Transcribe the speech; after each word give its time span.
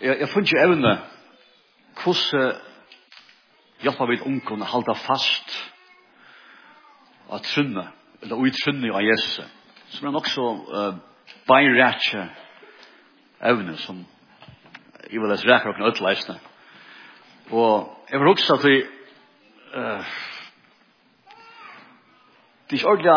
Jeg, 0.00 0.20
jeg 0.20 0.28
funnet 0.28 0.52
ikke 0.52 0.62
evne 0.62 0.94
hvordan 2.02 2.54
hjelper 3.84 4.10
vi 4.10 4.20
ungen 4.26 4.64
å 4.64 4.70
holde 4.72 4.94
fast 5.04 5.54
av 7.30 7.42
trunne, 7.46 7.84
eller 8.22 8.40
ui 8.40 8.50
trunne 8.54 8.90
av 8.92 9.04
Jesus, 9.04 9.44
som 9.94 10.08
er 10.08 10.14
nok 10.14 10.28
så 10.30 10.48
uh, 10.50 10.96
beinrætje 11.48 12.26
evne 13.44 13.76
som 13.84 14.02
jeg 15.04 15.20
vil 15.20 15.30
lese 15.30 15.48
rækker 15.48 15.70
og 15.70 15.76
kunne 15.76 15.92
utleisende. 15.92 16.38
Og 17.52 18.06
jeg 18.10 18.20
vil 18.20 18.32
også 18.32 18.58
at 18.58 18.64
vi 18.66 18.78
uh, 18.82 20.14
Det 22.70 22.80
är 22.82 22.86
ordentlig, 22.86 23.12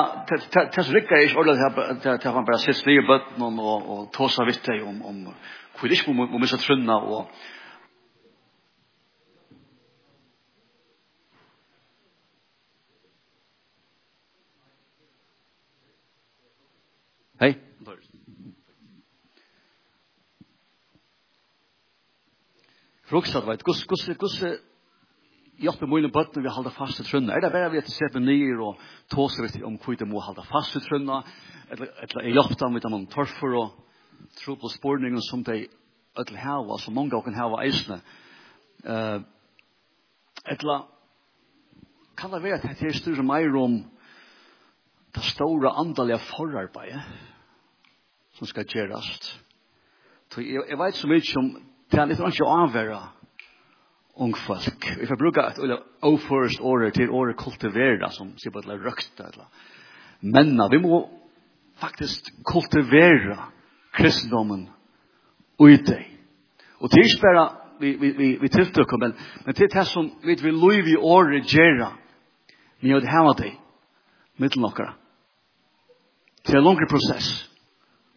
det 0.76 0.86
som 0.86 0.96
ikke 0.96 1.38
ordentlig 1.38 2.02
til 2.02 2.28
at 2.28 2.36
man 2.36 2.46
bare 2.46 2.60
sitter 2.60 2.88
ner 2.88 3.00
i 3.00 3.08
bøtten 3.08 3.60
og, 3.60 3.90
og 3.90 4.12
tåser 4.14 4.46
vidt 4.46 4.66
deg 4.68 4.84
om, 4.84 4.98
om 5.06 5.22
hvor 5.78 5.88
det 5.88 6.00
ikke 6.00 6.14
må, 6.14 6.26
må 6.26 6.42
missa 6.42 6.58
trunna 6.62 6.98
og 6.98 7.30
Hei. 17.38 17.52
Fruksat 23.08 23.46
veit, 23.46 23.62
gus, 23.64 23.84
gus, 23.86 24.08
gus, 24.18 24.40
hjelpe 25.62 25.88
mine 25.90 26.10
bøttene 26.14 26.44
vi 26.44 26.52
halda 26.52 26.74
fast 26.74 27.04
i 27.04 27.06
trunna. 27.06 27.36
Er 27.36 27.46
det 27.46 27.52
bare 27.54 27.70
vi 27.72 27.80
at 27.82 27.92
se 27.94 28.10
på 28.14 28.20
nyer 28.20 28.64
og 28.66 28.82
tåser 29.14 29.46
vi 29.46 29.62
om 29.64 29.78
hvor 29.82 29.96
de 29.96 30.10
må 30.10 30.22
halda 30.26 30.44
fast 30.50 30.80
i 30.80 30.82
trunna, 30.84 31.22
eller, 31.70 31.94
eller 32.08 32.32
hjelpe 32.34 32.58
dem 32.60 32.74
med 32.74 32.90
noen 32.90 33.06
torfer 33.14 33.54
og 33.62 33.87
tro 34.42 34.56
på 34.56 34.70
spurningen 34.70 35.22
som 35.22 35.44
de 35.44 35.68
öll 36.18 36.38
hava, 36.38 36.78
som 36.78 36.94
många 36.94 37.22
kan 37.22 37.36
hava 37.38 37.64
eisne. 37.66 38.00
Uh, 38.86 39.22
etla, 40.46 40.86
kan 42.18 42.32
det 42.32 42.44
være 42.44 42.62
at 42.62 42.80
det 42.80 42.90
er 42.90 42.98
styrre 42.98 43.26
meir 43.26 43.56
om 43.58 43.82
det 45.16 45.24
store 45.34 45.74
andalige 45.80 46.20
forarbeidet 46.32 47.04
som 48.38 48.48
skal 48.48 48.66
gjerast. 48.70 49.32
Så 50.34 50.42
jeg, 50.42 50.64
jeg 50.70 50.80
vet 50.80 50.98
så 50.98 51.10
mye 51.10 51.38
om 51.42 51.54
det 51.88 52.00
er 52.02 52.10
litt 52.10 52.22
ikke 52.22 52.46
å 52.46 52.58
avvære 52.66 52.98
ung 54.18 54.34
folk. 54.48 54.88
Vi 55.00 55.08
får 55.08 55.20
bruke 55.20 55.46
et 55.46 55.60
overførst 56.06 56.62
året 56.62 56.98
til 56.98 57.14
året 57.14 57.38
kultivera, 57.40 58.10
som 58.12 58.34
sier 58.42 58.54
på 58.54 58.62
et 58.62 58.68
eller 58.68 58.84
røkta. 58.90 59.30
Men 60.22 60.58
vi 60.72 60.82
må 60.82 61.04
faktisk 61.78 62.32
kultivera 62.48 63.52
kristendomen 63.98 64.68
ui 65.60 65.78
deg. 65.82 66.06
Og 66.80 66.92
det 66.92 67.02
er 67.02 67.10
ikke 67.10 67.26
bare 67.26 67.48
vi, 67.80 67.94
vi, 68.02 68.12
vi, 68.18 68.28
vi 68.42 68.50
tiltøkker, 68.50 68.98
men, 69.02 69.14
men 69.46 69.56
det 69.56 69.68
er 69.68 69.80
det 69.80 69.88
som 69.90 70.10
vi 70.24 70.36
vil 70.42 70.58
lov 70.58 70.90
i 70.90 70.98
året 70.98 71.50
gjøre 71.54 71.92
med 72.82 72.96
å 72.98 73.02
hava 73.10 73.34
deg 73.38 73.58
mittel 74.42 74.62
nokkara. 74.62 74.94
Det 76.46 76.54
er 76.54 76.62
en 76.62 76.68
langere 76.70 76.90
prosess 76.90 77.30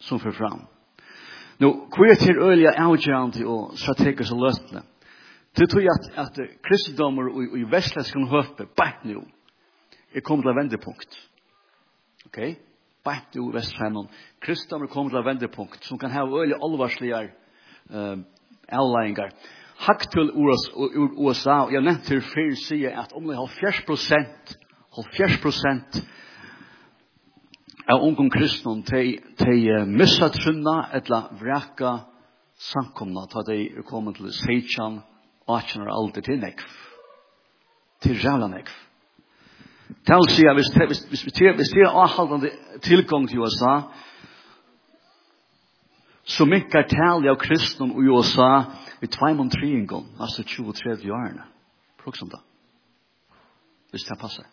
som 0.04 0.20
fyrir 0.20 0.36
fram. 0.36 0.62
Nå, 1.60 1.70
hva 1.92 2.08
er 2.08 2.20
til 2.20 2.40
øyelige 2.40 2.72
avgjørende 2.78 3.44
og 3.48 3.76
strategiske 3.80 4.36
løsene? 4.36 4.84
Det 5.56 5.66
tror 5.68 5.82
jeg 5.82 5.92
at, 5.92 6.06
at 6.22 6.38
kristendommer 6.64 7.28
og, 7.28 7.40
og 7.52 7.58
i 7.58 7.66
vestlæsken 7.68 8.28
høpe, 8.30 8.68
bare 8.76 9.10
nå, 9.10 9.24
er 10.14 10.24
kommet 10.24 10.46
til 10.46 10.56
vendepunkt. 10.56 11.18
Okay? 12.30 12.54
beint 13.04 13.36
ur 13.36 13.52
Vestheimen. 13.54 14.08
Kristaner 14.40 14.90
kommet 14.90 15.14
til 15.14 15.24
vendepunkt 15.24 15.84
som 15.84 15.98
kan 15.98 16.12
ha 16.12 16.24
øyelig 16.26 16.58
alvarslige 16.62 17.22
uh, 17.90 18.18
avleggingar. 18.68 19.32
Hakt 19.80 20.10
til 20.12 20.30
USA, 21.16 21.56
og 21.64 21.72
jeg 21.72 21.82
nevnte 21.82 22.04
til 22.04 22.20
før 22.20 22.50
sier 22.66 22.98
at 23.00 23.14
om 23.16 23.24
det 23.24 23.36
er 23.36 23.46
70 23.48 23.84
prosent, 23.88 24.56
70 24.92 25.38
prosent 25.42 26.02
av 27.88 28.04
ungen 28.04 28.28
kristne 28.30 28.82
til, 28.84 29.14
til 29.40 29.88
missa 29.88 30.28
trunna 30.34 30.90
eller 30.98 31.32
vraka 31.40 31.94
samkomna 32.60 33.24
til 33.32 33.48
de 33.48 33.58
er 33.80 33.88
kommet 33.88 34.20
til 34.20 34.32
Seichan, 34.36 35.00
18 35.48 35.82
år 35.82 35.92
alder 35.96 36.28
til 36.28 36.40
nekv. 36.44 36.68
Til 38.04 38.20
rævla 38.20 38.52
nekv. 38.52 38.89
Tal 40.06 40.28
sier, 40.30 40.54
hvis, 40.54 40.70
hvis, 40.74 41.04
hvis, 41.08 41.22
hvis, 41.22 41.54
hvis 41.56 41.72
det 41.74 41.82
er 41.82 41.96
avhaldande 42.04 42.50
tilgang 42.82 43.28
til 43.28 43.40
USA, 43.40 43.80
så 46.24 46.44
minkar 46.44 46.86
tal 46.88 47.26
av 47.28 47.38
kristne 47.40 47.88
i 47.90 48.08
USA 48.08 48.50
i 49.02 49.08
2-3 49.10 50.04
altså 50.20 50.44
23 50.46 51.12
årene. 51.12 51.42
Proksom 52.04 52.28
da. 52.28 52.38
Hvis 53.90 54.04
det 54.06 54.18
passer. 54.20 54.46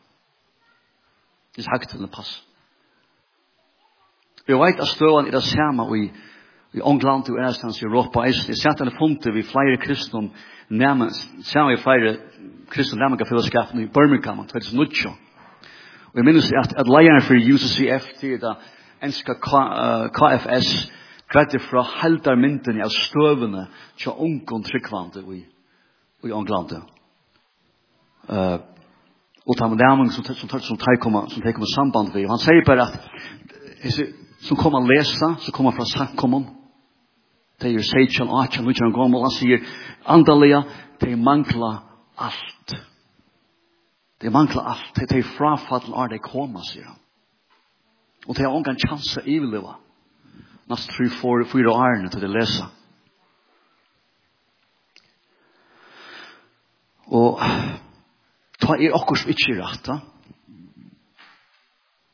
Hvis 1.55 1.67
hakt 1.69 1.89
til 1.89 2.01
det 2.01 2.11
passer. 2.11 2.41
Vi 4.47 4.53
vet 4.53 4.79
at 4.79 4.87
støvann 4.87 5.27
er 5.27 5.31
det 5.31 5.43
samme 5.43 5.85
i, 5.97 6.07
i 6.73 6.81
England 6.81 7.29
og 7.29 7.39
Erstans 7.43 7.81
i 7.81 7.85
Europa. 7.85 8.23
Jeg 8.25 8.57
satt 8.57 8.81
er 8.81 8.95
funnet 8.99 9.33
vi 9.35 9.43
flere 9.43 9.77
kristne 9.77 10.29
nærmest, 10.69 11.29
samme 11.43 11.75
vi 11.75 11.83
flere 11.83 12.17
kristne 12.69 12.99
nærmest 12.99 13.27
fellesskapene 13.29 13.83
i 13.83 13.93
Birmingham, 13.93 14.47
2008. 14.47 15.26
Vi 16.17 16.23
minnes 16.25 16.49
at, 16.57 16.73
at 16.81 16.87
leierne 16.89 17.21
for 17.21 17.37
UCCF 17.37 18.05
til 18.19 18.39
det 18.41 18.53
enska 19.05 19.35
KFS 20.17 20.69
greide 21.29 21.59
fra 21.61 21.83
heldar 21.83 22.33
heldarmynden 22.33 22.79
av 22.81 22.89
støvene 22.89 23.67
til 24.01 24.15
ungen 24.25 24.63
tryggvande 24.65 25.21
i, 25.35 25.43
i 26.25 26.33
Englandet. 26.33 26.81
Uh, 28.27 28.57
og 29.47 29.55
ta 29.59 29.67
med 29.69 29.77
dem 29.77 30.09
som, 30.09 30.23
som, 30.23 30.35
som, 30.35 30.49
som 30.49 30.59
som, 30.59 30.63
som 30.67 30.77
tar 31.43 31.53
kommer 31.53 31.73
samband 31.75 32.13
vi. 32.15 32.25
Og 32.25 32.33
han 32.33 32.41
sier 32.41 32.65
bare 32.65 32.87
at 32.87 32.97
som 34.41 34.57
kommer 34.57 34.81
å 34.81 34.89
lese, 34.89 35.29
som 35.45 35.53
kommer 35.53 35.77
fra 35.77 35.85
samkommon, 35.85 36.47
det 37.61 37.73
er 37.73 37.85
seitjan, 37.85 38.29
atjan, 38.41 38.67
utjan, 38.69 38.93
gommel, 38.93 39.23
han 39.25 39.33
sier, 39.33 39.63
andalega, 40.05 40.63
det 41.01 41.15
mangla 41.17 41.71
alt. 42.17 42.75
Det 44.17 44.29
manglar 44.29 44.63
allt. 44.63 44.95
Det 44.95 45.11
är 45.11 45.23
frafallen 45.23 45.93
är 45.93 46.09
det 46.09 46.19
komma, 46.19 46.61
säger 46.61 46.85
han. 46.85 46.95
Och 48.25 48.35
det 48.35 48.43
har 48.43 48.53
ångan 48.53 48.75
chans 48.75 49.17
att 49.17 49.27
överleva. 49.27 49.75
Nast 50.65 50.89
tre, 50.89 51.09
fyra, 51.09 51.45
fyra 51.45 51.71
år 51.71 52.07
till 52.07 52.19
det 52.19 52.27
läsa. 52.27 52.69
Och 57.05 57.39
ta 58.59 58.77
er 58.77 58.95
också 58.95 59.27
inte 59.27 59.51
rätt. 59.51 59.83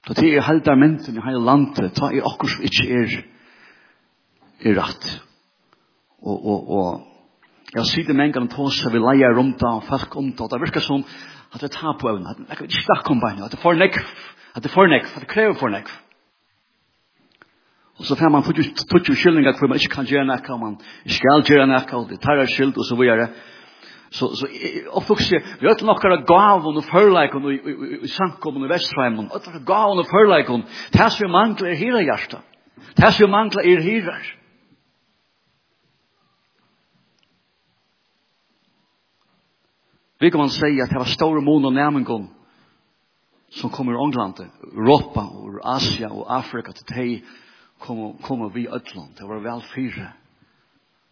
Ta 0.07 0.13
till 0.13 0.33
er 0.33 0.41
halda 0.41 0.75
mänten 0.75 1.17
i 1.17 1.21
hela 1.25 1.39
landet. 1.39 1.95
Ta 1.95 2.11
er 2.11 2.25
också 2.25 2.61
inte 2.61 2.87
er, 2.87 3.25
er 4.59 4.73
rätt. 4.73 5.21
Och, 6.19 6.45
och, 6.45 6.77
och 6.77 7.13
Jag 7.75 7.87
sitter 7.87 8.13
med 8.13 8.25
en 8.25 8.31
gång 8.31 8.47
tås, 8.47 8.85
vi 8.91 8.99
leier 8.99 9.33
rundt 9.33 9.63
av 9.63 9.81
folk 9.81 10.15
om 10.15 10.31
det, 10.31 10.43
og 10.43 10.49
det 10.49 10.59
virker 10.61 10.79
som 10.79 11.03
at 11.53 11.61
det 11.61 11.71
tar 11.71 11.97
på 11.99 12.09
evnen, 12.09 12.27
at 12.27 12.37
det 12.37 12.49
er 12.49 12.63
ikke 12.65 12.85
snakker 12.87 13.11
om 13.13 13.21
beina, 13.21 13.45
at 13.45 13.51
det 13.51 13.59
er 13.59 13.65
for 13.65 13.77
nekv, 13.77 14.01
at 14.55 14.63
det 14.63 14.69
er 14.69 14.73
for 14.73 14.89
nekv, 14.89 15.09
at 15.15 15.21
det 15.21 15.29
krever 15.29 15.55
for 15.59 15.73
nekv. 15.73 15.91
Og 17.99 18.05
så 18.09 18.15
får 18.17 18.29
man 18.33 18.43
tutt 18.43 19.09
jo 19.09 19.15
skyldninger 19.15 19.57
hvor 19.57 19.69
man 19.69 19.77
ikke 19.77 19.95
kan 19.95 20.07
gjøre 20.09 20.25
nekka, 20.25 20.57
man 20.57 20.79
skal 21.05 21.43
gjøre 21.45 21.67
nekka, 21.69 21.97
og 21.97 22.09
det 22.09 22.21
tar 22.21 22.41
er 22.41 22.49
skyld, 22.49 22.73
og 22.77 22.85
så 22.89 22.97
videre. 22.97 23.27
Så, 24.13 24.29
så 24.37 24.47
og 24.93 25.03
folk 25.07 25.21
sier, 25.25 25.41
vi 25.61 25.69
har 25.69 25.85
nokkara 25.85 26.19
gavun 26.29 26.77
og 26.77 26.85
førleikon 26.85 27.47
i 27.53 28.09
sankommun 28.13 28.65
og 28.67 28.73
vestrheimun, 28.73 29.29
og 29.33 29.65
gavun 29.65 30.01
og 30.01 30.09
førleikon, 30.09 30.65
det 30.93 31.01
er 31.01 31.13
som 31.13 31.25
vi 31.25 31.31
mangler 31.33 31.73
i 31.73 31.77
hira 31.77 32.01
hjarta, 32.05 32.41
det 32.97 33.05
er 33.05 33.13
som 33.13 33.25
vi 33.25 33.31
mangler 33.33 33.69
i 33.69 33.77
hirar. 33.81 34.25
Vi 40.23 40.31
kan 40.31 40.39
man 40.39 40.49
säga 40.49 40.83
att 40.83 40.89
det 40.89 40.97
var 40.97 41.05
stora 41.05 41.41
mån 41.41 41.65
och 41.65 41.73
nämngon 41.73 42.27
som 43.49 43.69
kommer 43.69 43.91
ur 43.91 44.03
England, 44.05 44.35
Europa, 44.61 45.21
ur 45.45 45.75
Asia 45.75 46.09
och 46.09 46.35
Afrika 46.35 46.71
till 46.71 46.95
dig 46.95 47.25
kommer 47.79 48.13
kom 48.21 48.51
vi 48.53 48.67
ödland. 48.67 49.11
Det 49.17 49.25
var 49.25 49.39
väl 49.39 49.61
fyra 49.75 50.07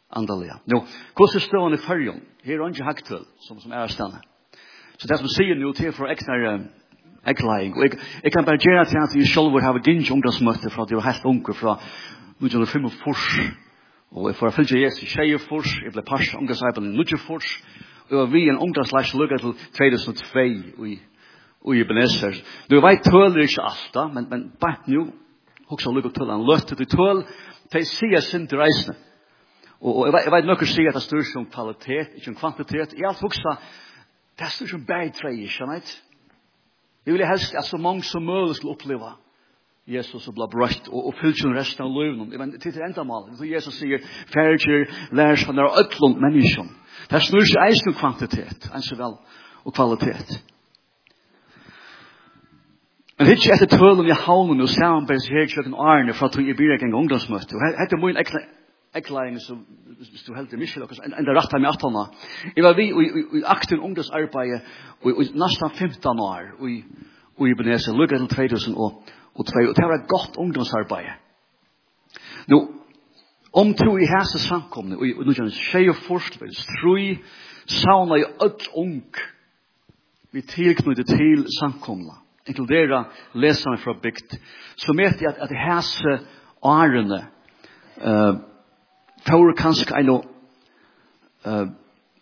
andaliga. 0.09 0.59
Nu, 0.65 0.75
hur 1.17 1.35
är 1.35 1.39
stående 1.39 1.77
i 1.77 1.81
färgen? 1.81 2.21
Här 2.43 2.53
är 2.53 2.67
inte 2.67 2.83
haktuell 2.83 3.25
som, 3.39 3.59
som 3.59 3.71
är 3.71 3.87
stanna. 3.87 4.19
Så 4.97 5.07
det 5.07 5.17
som 5.17 5.27
säger 5.27 5.55
nu 5.55 5.73
till 5.73 5.91
för 5.91 6.07
extra 6.07 6.59
äcklæring. 7.23 7.73
Og 7.73 7.89
jag 8.23 8.31
kan 8.33 8.45
bare 8.45 8.57
gjøre 8.57 8.85
til 8.85 8.97
at 8.97 9.15
jeg 9.15 9.27
selv 9.27 9.53
vil 9.53 9.61
have 9.61 9.79
gynns 9.79 10.11
ungdomsmøte 10.11 10.69
fra 10.69 10.85
det 10.85 10.95
var 10.95 11.03
helt 11.11 11.25
unge 11.25 11.53
fra 11.53 11.71
1905 12.39 12.85
och 12.85 12.91
fors. 13.03 13.39
Och 14.11 14.29
jeg 14.29 14.35
får 14.35 14.49
följa 14.49 14.77
Jesus 14.77 15.09
Tjejer 15.09 15.37
fors, 15.37 15.81
jag 15.83 15.93
blev 15.93 16.03
pass, 16.03 16.35
ungdomsarbeid 16.35 16.83
nu 16.83 16.97
19 16.97 17.17
fors, 17.17 17.63
og 18.11 18.33
vi 18.33 18.47
en 18.49 18.59
ungdomslags 18.59 19.13
lukka 19.13 19.37
til 19.37 19.53
2002 19.77 20.85
i, 20.85 20.97
i 21.73 21.81
Ebenezer. 21.81 22.35
Du 22.69 22.81
vet 22.81 23.03
tøler 23.05 23.45
ikke 23.45 23.63
alt 23.63 23.93
da, 23.93 24.07
men, 24.07 24.27
men 24.29 24.51
bare 24.61 24.91
nu, 24.91 25.07
hoksa 25.69 25.91
lukka 25.91 26.11
til 26.15 26.31
han 26.31 26.45
løtte 26.47 26.75
til 26.75 26.89
tøl, 26.91 27.23
de 27.73 27.85
sier 27.87 28.23
sin 28.25 28.47
til 28.47 28.59
reisene. 28.59 28.97
Og, 29.81 29.95
og 29.95 30.13
jeg 30.13 30.33
veit 30.33 30.45
nøkker 30.49 30.69
sier 30.69 30.91
at 30.91 30.99
det 30.99 31.05
styrer 31.07 31.25
som 31.31 31.47
kvalitet, 31.49 32.13
ikke 32.17 32.33
om 32.33 32.37
kvantitet. 32.37 32.93
Jeg 32.97 33.07
alt 33.09 33.23
hoksa, 33.23 33.55
det 34.39 34.51
styrer 34.53 34.75
som 34.75 34.85
bæg 34.85 35.13
trei, 35.17 35.37
ikke 35.41 35.57
sant? 35.57 35.95
Jeg 37.05 37.15
vil 37.15 37.25
helst 37.25 37.55
at 37.57 37.65
så 37.65 37.79
mange 37.81 38.03
som 38.05 38.23
mulig 38.25 38.55
skal 38.59 38.75
oppleva 38.75 39.15
Jesus 39.91 40.27
og 40.27 40.35
bla 40.37 40.47
brøtt 40.51 40.87
og 40.91 41.09
oppfyllt 41.11 41.41
sin 41.41 41.55
resten 41.55 41.83
av 41.85 41.91
løven. 41.91 42.29
Men 42.29 42.53
til 42.59 42.73
til 42.73 42.85
enda 42.85 43.03
mal. 43.03 43.29
så 43.37 43.45
Jesus 43.45 43.79
sier, 43.79 43.99
færger, 44.33 44.87
lærer 45.11 45.35
seg 45.35 45.55
når 45.55 45.79
øtlund 45.83 46.21
menneskjon. 46.21 46.71
Det 47.11 47.21
snur 47.21 47.45
seg 47.45 47.67
eisen 47.67 47.97
kvantitet, 47.97 48.69
enn 48.73 48.85
så 48.85 48.95
vel, 48.95 49.17
og 49.65 49.73
kvalitet. 49.73 50.39
Men 53.19 53.29
hitje 53.29 53.53
etter 53.53 53.69
tølen 53.69 54.07
i 54.09 54.15
havnen 54.17 54.63
og 54.63 54.69
samarbeid 54.71 55.27
her 55.29 55.49
kjøkken 55.51 55.75
Arne 55.77 56.15
fra 56.17 56.31
tog 56.33 56.47
i 56.47 56.55
byrek 56.57 56.81
en 56.81 56.95
ungdomsmøte. 56.97 57.53
Og 57.53 57.77
hette 57.77 57.99
må 58.01 58.09
en 58.09 58.17
eklæring 58.97 59.37
som 59.43 59.59
stod 60.15 60.35
helt 60.35 60.53
i 60.53 60.57
Michel, 60.57 60.83
en 60.83 61.27
det 61.27 61.35
rettet 61.37 61.61
med 61.61 61.69
atana. 61.69 62.07
Jeg 62.55 62.63
var 62.63 62.73
vi 62.73 62.87
i 62.89 63.43
akten 63.45 63.79
ungdomsarbeid 63.79 64.55
i 65.05 65.29
nesten 65.37 65.69
15 65.69 66.19
år 66.19 66.49
i 66.65 66.83
Ibenese, 67.51 67.93
lukket 67.93 68.19
til 68.19 68.49
2000 68.49 68.75
og 68.77 69.03
og 69.35 69.47
tvei, 69.47 69.67
og 69.67 69.75
det 69.75 69.87
var 69.87 69.99
et 69.99 70.09
godt 70.09 70.37
ungdomsarbeid. 70.37 71.11
Nå, 72.51 72.59
om 73.53 73.73
tro 73.75 73.97
i 73.97 74.07
hese 74.07 74.39
samkomne, 74.43 74.97
og 74.97 75.25
nå 75.25 75.35
kjennes 75.35 75.59
tjei 75.71 75.87
og 75.91 75.99
forskvel, 76.05 76.51
strui, 76.55 77.07
sauna 77.67 78.19
i 78.19 78.27
öll 78.43 78.67
ung, 78.79 79.21
vi 80.31 80.43
tilknyttet 80.47 81.11
til 81.11 81.45
samkomna, 81.59 82.21
inkludera 82.47 83.03
leserne 83.33 83.79
fra 83.83 83.95
bygd, 84.03 84.37
så 84.79 84.95
vet 84.97 85.21
jeg 85.21 85.33
at, 85.33 85.43
at 85.47 85.57
hese 85.65 86.17
årene, 86.61 87.25
uh, 87.99 88.33
Tore 89.21 89.53
kanskje 89.53 89.99
en 89.99 90.09
uh, 90.09 91.67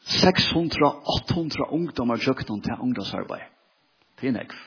600-800 0.03 1.69
ungdommer 1.71 2.19
kjøkken 2.19 2.61
til 2.61 2.81
ungdomsarbeid. 2.81 3.45
Det 4.19 4.27
er 4.27 4.35
nekv. 4.35 4.57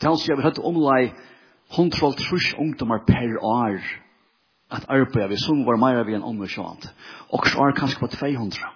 Det 0.00 0.08
vil 0.08 0.18
si 0.18 0.32
at 0.32 0.38
vi 0.38 0.46
hadde 0.46 0.64
omlai 0.64 1.12
130 1.76 2.56
ungdomar 2.58 3.04
per 3.06 3.36
år 3.44 3.78
at 4.70 4.86
arbeid 4.88 5.28
vi 5.28 5.36
som 5.38 5.64
var 5.66 5.78
meira 5.82 6.04
vi 6.06 6.14
enn 6.14 6.26
om 6.26 6.40
og 6.40 6.50
sjåant. 6.50 6.86
Og 7.34 7.46
så 7.46 7.66
er 7.66 7.76
kanskje 7.76 8.00
på 8.00 8.08
200. 8.14 8.70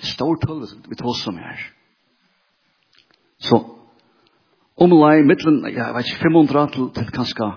Det 0.00 0.06
er 0.06 0.14
stor 0.14 0.38
tull 0.42 0.64
vi 0.88 0.98
tås 0.98 1.22
som 1.24 1.38
her. 1.38 1.58
Så 3.40 3.60
omlai 4.76 5.22
mittlen, 5.22 5.62
jeg 5.70 5.94
vet 5.94 6.10
ikke, 6.10 6.22
500 6.28 6.72
til, 6.74 6.88
til 6.96 7.12
kanskje 7.14 7.50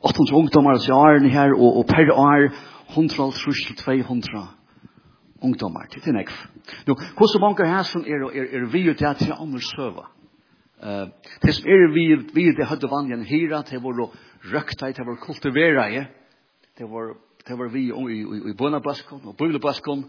800 0.00 0.36
ungdomar 0.38 0.78
i 0.78 0.92
åren 0.94 1.30
her, 1.30 1.54
og, 1.54 1.80
og 1.82 1.86
per 1.86 2.12
år 2.14 2.48
130 2.94 3.66
til 3.66 3.76
200 3.76 4.46
ungdomar. 5.42 5.88
Det 5.94 6.06
er 6.06 6.16
nekv. 6.16 6.36
Nå, 6.86 6.94
hvordan 7.16 7.42
mange 7.42 7.66
her 7.66 7.82
som 7.82 8.04
er, 8.06 8.24
er, 8.30 8.46
er 8.56 8.70
vi 8.72 8.86
jo 8.86 8.94
til 8.94 9.10
at 9.10 9.26
jeg 9.26 9.36
andre 9.40 9.60
søver? 9.60 10.06
Det 11.42 11.54
som 11.54 11.66
er 11.66 11.92
vi, 11.94 12.06
vi 12.34 12.50
det 12.56 12.66
hadde 12.70 12.90
vanjen 12.90 13.24
hira, 13.26 13.62
det 13.66 13.82
var 13.82 13.98
røkta, 14.52 14.92
det 14.94 15.06
var 15.06 15.18
kultivera, 15.22 15.88
det 16.78 16.86
var, 16.90 17.14
det 17.48 17.58
var 17.58 17.72
vi 17.72 17.88
i, 17.88 18.18
i, 18.20 18.50
i 18.50 18.56
bønabaskon, 18.58 19.24
og 19.24 19.36
bøylebaskon, 19.36 20.04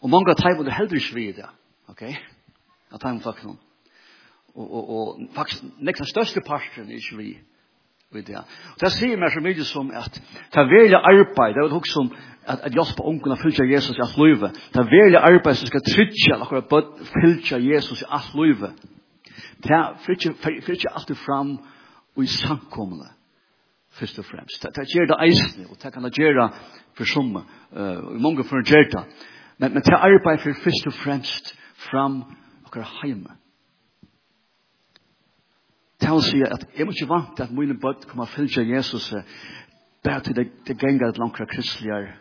og 0.00 0.10
mange 0.10 0.32
av 0.32 0.40
teg 0.40 0.56
var 0.58 0.66
det 0.66 0.74
heller 0.74 0.98
ikke 0.98 1.14
vi 1.14 1.26
det, 1.36 1.46
ok? 1.92 2.02
At 2.90 3.04
dem 3.04 3.20
faktisk 3.20 3.46
noen. 3.46 3.60
Og, 4.54 4.66
og, 4.66 4.90
og 4.90 5.20
faktisk, 5.36 5.68
nekst 5.78 6.10
største 6.10 6.42
parten 6.46 6.90
er 6.90 6.98
ikke 6.98 7.20
vi, 7.20 7.30
vet 8.10 8.32
jag. 8.34 8.58
Det 8.80 8.90
sier 8.96 9.20
meg 9.20 9.30
så 9.30 9.42
mye 9.44 9.66
som 9.68 9.92
at 9.94 10.16
det 10.18 10.58
er 10.58 10.72
veldig 10.72 10.98
arbeid, 10.98 11.54
det 11.54 11.66
var 11.68 11.76
også 11.78 12.00
som 12.00 12.10
at, 12.50 12.60
at 12.66 12.74
Jasper 12.74 13.06
onkeln 13.06 13.32
att 13.32 13.42
följa 13.42 13.64
Jesus 13.64 13.98
i 13.98 14.00
allt 14.00 14.18
livet. 14.18 14.50
er 14.80 14.90
veldig 15.02 15.18
arbeid 15.18 15.56
som 15.56 15.66
skal 15.66 15.80
trygga 15.80 16.42
akkurat 16.42 16.72
våra 16.72 16.82
bud 17.22 17.62
Jesus 17.62 18.02
i 18.02 18.08
alt 18.08 18.34
livet. 18.34 18.72
Det 19.62 19.80
fyrir 20.06 20.74
ikke 20.74 20.92
alltid 20.94 21.18
fram 21.24 21.56
og 22.16 22.22
i 22.24 22.26
samkommende, 22.26 23.08
først 23.98 24.18
og 24.18 24.24
fremst. 24.24 24.66
Det 24.76 24.86
gjør 24.94 25.06
det 25.12 25.18
eisende, 25.26 25.68
og 25.70 25.76
det 25.82 25.92
kan 25.92 26.04
det 26.04 26.12
gjøre 26.18 26.48
for 26.98 27.04
somme, 27.04 27.42
og 27.70 28.20
mange 28.20 28.44
for 28.44 28.62
gjør 28.66 28.88
det. 28.96 29.04
Men, 29.58 29.74
men 29.74 29.82
det 29.82 29.94
arbeid 29.94 30.42
for 30.42 30.56
først 30.64 30.86
og 30.86 30.96
fremst 31.02 31.54
fram 31.90 32.22
akkurat 32.66 32.92
heime. 33.02 33.36
Det 36.00 36.10
vil 36.10 36.22
si 36.24 36.40
at 36.42 36.64
jeg 36.78 36.86
må 36.86 36.92
ikke 36.96 37.10
vant 37.10 37.40
at 37.44 37.52
mine 37.52 37.76
bøtt 37.80 38.06
kommer 38.08 38.24
å 38.24 38.32
fylge 38.32 38.64
Jesus 38.64 39.10
bare 40.04 40.22
til 40.24 40.36
det, 40.36 40.46
det 40.66 40.78
ganger 40.80 41.10
et 41.10 41.18
langt 41.20 41.36
kristeligere 41.50 42.14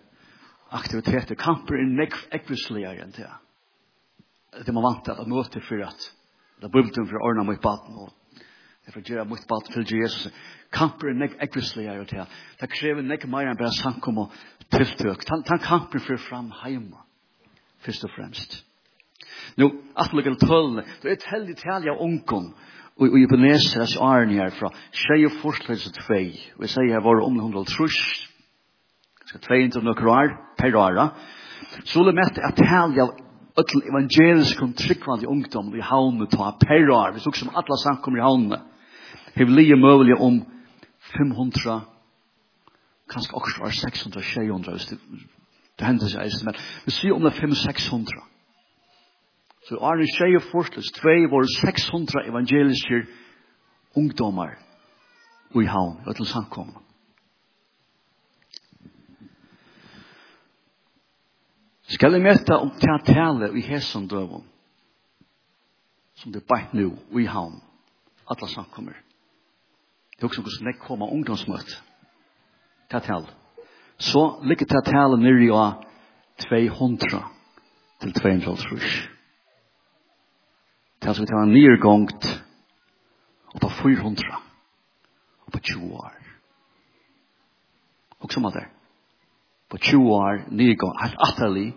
aktiviteter. 0.75 1.37
Kamper 1.39 1.79
er 1.79 1.87
nekv 1.87 2.17
nekvisligere 2.33 3.05
enn 3.05 3.13
det. 3.15 3.29
Det 4.65 4.73
må 4.75 4.83
vant 4.83 5.07
at 5.07 5.21
jeg 5.21 5.31
møter 5.31 5.63
for 5.63 5.85
at 5.85 6.09
Det 6.59 6.71
bumte 6.71 7.05
for 7.07 7.19
å 7.19 7.27
ordne 7.29 7.45
mot 7.47 7.61
baten 7.63 7.99
og 7.99 8.15
Jeg 8.89 8.93
får 8.95 9.03
gjøre 9.05 9.25
mot 9.29 9.43
baten 9.45 9.85
til 9.85 9.99
Jesus. 10.01 10.31
Kamper 10.73 11.11
er 11.11 11.17
nek 11.19 11.35
ekvislige 11.45 11.93
jeg 11.93 12.07
til. 12.09 12.39
Det 12.57 12.69
krever 12.73 13.05
nek 13.05 13.27
mer 13.29 13.45
enn 13.45 13.59
bare 13.59 13.69
samkom 13.77 14.23
og 14.23 14.33
tiltøk. 14.73 15.27
Den 15.29 15.61
kamper 15.61 16.01
fyrir 16.01 16.17
fram 16.23 16.47
heima, 16.63 17.03
først 17.85 18.07
og 18.07 18.13
fremst. 18.15 18.57
Nå, 19.61 19.69
at 19.93 20.15
lukkje 20.17 20.39
tølene, 20.41 20.87
det 21.03 21.11
er 21.11 21.19
et 21.19 21.29
heldig 21.29 21.55
tælje 21.61 21.93
av 21.93 22.01
ungkom, 22.01 22.49
og 22.97 23.13
i 23.13 23.27
arne 24.01 24.41
her 24.41 24.57
fra 24.57 24.73
tjei 24.89 25.21
og 25.29 25.37
forslag 25.43 25.77
til 25.77 25.93
tvei, 26.01 26.25
og 26.57 26.65
jeg 26.65 26.73
sier 26.73 26.93
her 26.95 27.05
var 27.05 27.21
om 27.23 27.39
hundra 27.39 27.63
trus, 27.69 27.99
skal 29.29 29.45
tvei 29.45 29.63
inntil 29.63 29.85
nokre 29.85 30.09
år, 30.09 30.35
per 30.57 30.75
åra, 30.75 31.11
så 31.85 32.03
det 32.09 32.17
mest 32.17 32.41
er 32.41 32.57
tælje 32.57 33.05
av 33.05 33.28
öll 33.59 33.81
evangelisk 33.91 34.61
og 34.61 34.75
tryggvandi 34.77 35.27
ungdom 35.27 35.75
i 35.75 35.81
haunu 35.81 36.25
ta 36.31 36.51
perrar, 36.61 37.13
vi 37.13 37.19
som 37.19 37.55
alla 37.55 37.77
samkommer 37.83 38.19
i 38.19 38.25
haunu, 38.25 38.57
hev 39.35 39.47
lige 39.47 39.75
møvelige 39.75 40.17
om 40.17 40.41
500, 41.17 41.81
kanskje 43.09 43.35
også 43.35 43.61
var 43.61 43.71
600, 43.71 44.23
600, 44.23 44.77
hvis 44.77 44.85
det, 44.85 44.99
hendes 45.87 46.13
jeg 46.13 46.31
men 46.45 46.55
vi 46.85 46.91
sier 46.91 47.13
om 47.13 47.23
det 47.23 47.33
500-600. 47.33 48.25
Så 49.67 49.77
Arne 49.81 50.05
Arne 50.17 50.35
og 50.35 50.47
Forsløs 50.51 50.91
2 50.91 51.09
var 51.31 51.47
600 51.61 52.27
evangeliske 52.31 53.05
ungdomar 53.95 54.51
i 55.55 55.65
havn, 55.65 55.97
i 56.05 56.09
öll 56.09 56.25
samkommer. 56.25 56.88
Skal 61.89 62.13
jeg 62.13 62.21
møte 62.21 62.57
om 62.61 62.69
til 62.77 62.91
å 62.93 63.01
tale 63.05 63.49
i 63.57 63.63
hesen 63.65 64.05
døven, 64.09 64.43
som 66.21 66.33
det 66.33 66.43
er 66.43 66.49
bare 66.49 66.77
nå, 66.77 66.91
i 67.17 67.25
havn, 67.25 67.57
alle 68.29 68.49
samkommer. 68.51 68.97
Det 70.13 70.21
er 70.21 70.29
også 70.29 70.43
noe 70.43 70.53
som 70.53 70.67
jeg 70.69 70.81
kommer 70.83 71.13
ungdomsmøte. 71.15 71.79
Til 72.89 72.99
å 72.99 73.05
tale. 73.05 73.35
Så 73.99 74.21
ligger 74.43 74.67
til 74.67 74.81
å 74.81 74.85
tale 74.85 75.17
nere 75.21 75.45
i 75.45 75.51
200 76.45 77.23
til 78.03 78.13
200 78.15 78.55
trus. 78.63 78.91
Det 80.99 81.09
er 81.09 81.15
som 81.15 81.23
vi 81.23 81.31
tar 81.31 81.45
en 81.47 81.53
og 83.49 83.61
på 83.61 83.69
400 83.81 84.41
og 85.45 85.53
på 85.53 85.59
20 85.59 85.93
år. 85.95 86.17
Og 88.19 88.33
som 88.33 88.45
er 88.45 88.59
det 88.59 88.67
på 89.69 89.77
20 89.77 90.13
år, 90.15 90.43
nye 90.49 90.75
gang, 90.79 90.95
helt 91.01 91.21
atterlig, 91.27 91.69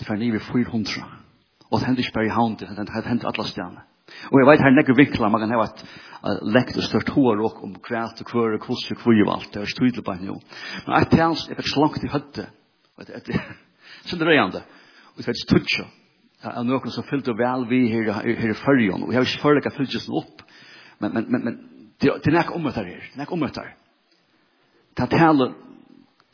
det 0.00 0.08
var 0.08 0.18
nye 0.18 0.40
400. 0.40 1.04
Og 1.70 1.80
det 1.80 1.86
hendte 1.86 2.02
ikke 2.02 2.14
bare 2.14 2.26
i 2.26 2.34
havn, 2.34 2.56
det 2.58 2.68
hendte 3.06 3.28
alle 3.30 3.46
stjerne. 3.48 3.84
Og 4.30 4.38
jeg 4.38 4.46
vet 4.48 4.62
her 4.62 4.74
nekker 4.74 4.96
vinkler, 4.98 5.30
man 5.32 5.42
kan 5.42 5.54
ha 5.54 5.64
et 5.64 5.82
uh, 6.26 6.40
lekt 6.54 6.76
og 6.78 6.86
størt 6.86 7.12
hår 7.14 7.40
og 7.46 7.62
om 7.64 7.74
kvært 7.82 8.20
og 8.20 8.28
kvør 8.28 8.56
og 8.58 8.64
kvoss 8.66 8.84
og 8.92 9.00
kvøy 9.00 9.22
og 9.24 9.32
alt, 9.36 9.50
det 9.54 9.62
er 9.62 9.72
støydelig 9.72 10.04
bare 10.06 10.22
nå. 10.22 10.38
Men 10.86 10.96
et 10.98 11.14
tjens, 11.14 11.46
jeg 11.48 11.58
fikk 11.60 11.70
slankt 11.72 12.04
i 12.04 12.10
høtte, 12.12 12.48
vet, 13.00 13.12
etter, 13.20 13.46
sånn 14.10 14.20
det 14.20 14.28
røyende, 14.28 14.64
og 15.14 15.20
det 15.20 15.28
var 15.28 15.36
et 15.36 15.44
støtja, 15.44 15.86
av 16.44 16.66
noen 16.68 16.92
som 16.92 17.06
fyllte 17.08 17.32
vel 17.38 17.64
vi 17.70 17.86
her, 17.88 18.10
her 18.26 18.50
i 18.52 18.58
førjen, 18.58 19.06
og 19.06 19.12
jeg 19.12 19.20
har 19.20 19.28
ikke 19.28 19.44
fyrlega 19.46 19.72
fylgjesen 19.72 20.18
opp, 20.20 20.42
men, 21.00 21.14
men, 21.14 21.30
men, 21.30 21.46
men, 21.46 21.60
det 22.02 22.10
er 22.12 22.34
nek 22.34 22.50
omøtter 22.52 22.84
her, 22.90 23.06
nek 23.16 23.30
omøtter. 23.32 23.70
Det 24.94 25.06
er 25.06 25.12
tale 25.14 25.46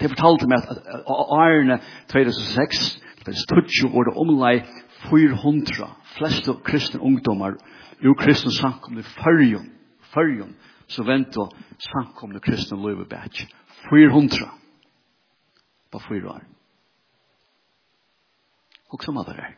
De 0.00 0.08
fortalte 0.08 0.48
meg 0.48 0.64
at 0.64 0.78
årene 1.06 1.80
2006, 2.08 3.00
det 3.20 3.34
er 3.34 3.82
jo 3.82 3.90
hvor 3.92 4.08
det 4.08 4.16
omlai 4.16 4.54
400 5.10 5.90
fleste 6.16 6.54
kristne 6.64 7.00
ungdommer 7.00 7.58
jo 8.04 8.14
kristne 8.16 8.52
samkomne 8.52 9.04
fyrjon, 9.04 9.68
fyrjon, 10.14 10.54
så 10.88 11.04
vent 11.04 11.36
og 11.38 11.52
samkomne 11.84 12.40
kristne 12.40 12.80
løyve 12.80 13.06
bæk. 13.08 13.44
400 13.90 14.48
på 15.92 15.98
fyra 16.08 16.36
år. 16.36 16.44
Og 18.90 19.04
som 19.04 19.18
alle 19.18 19.36
er. 19.38 19.54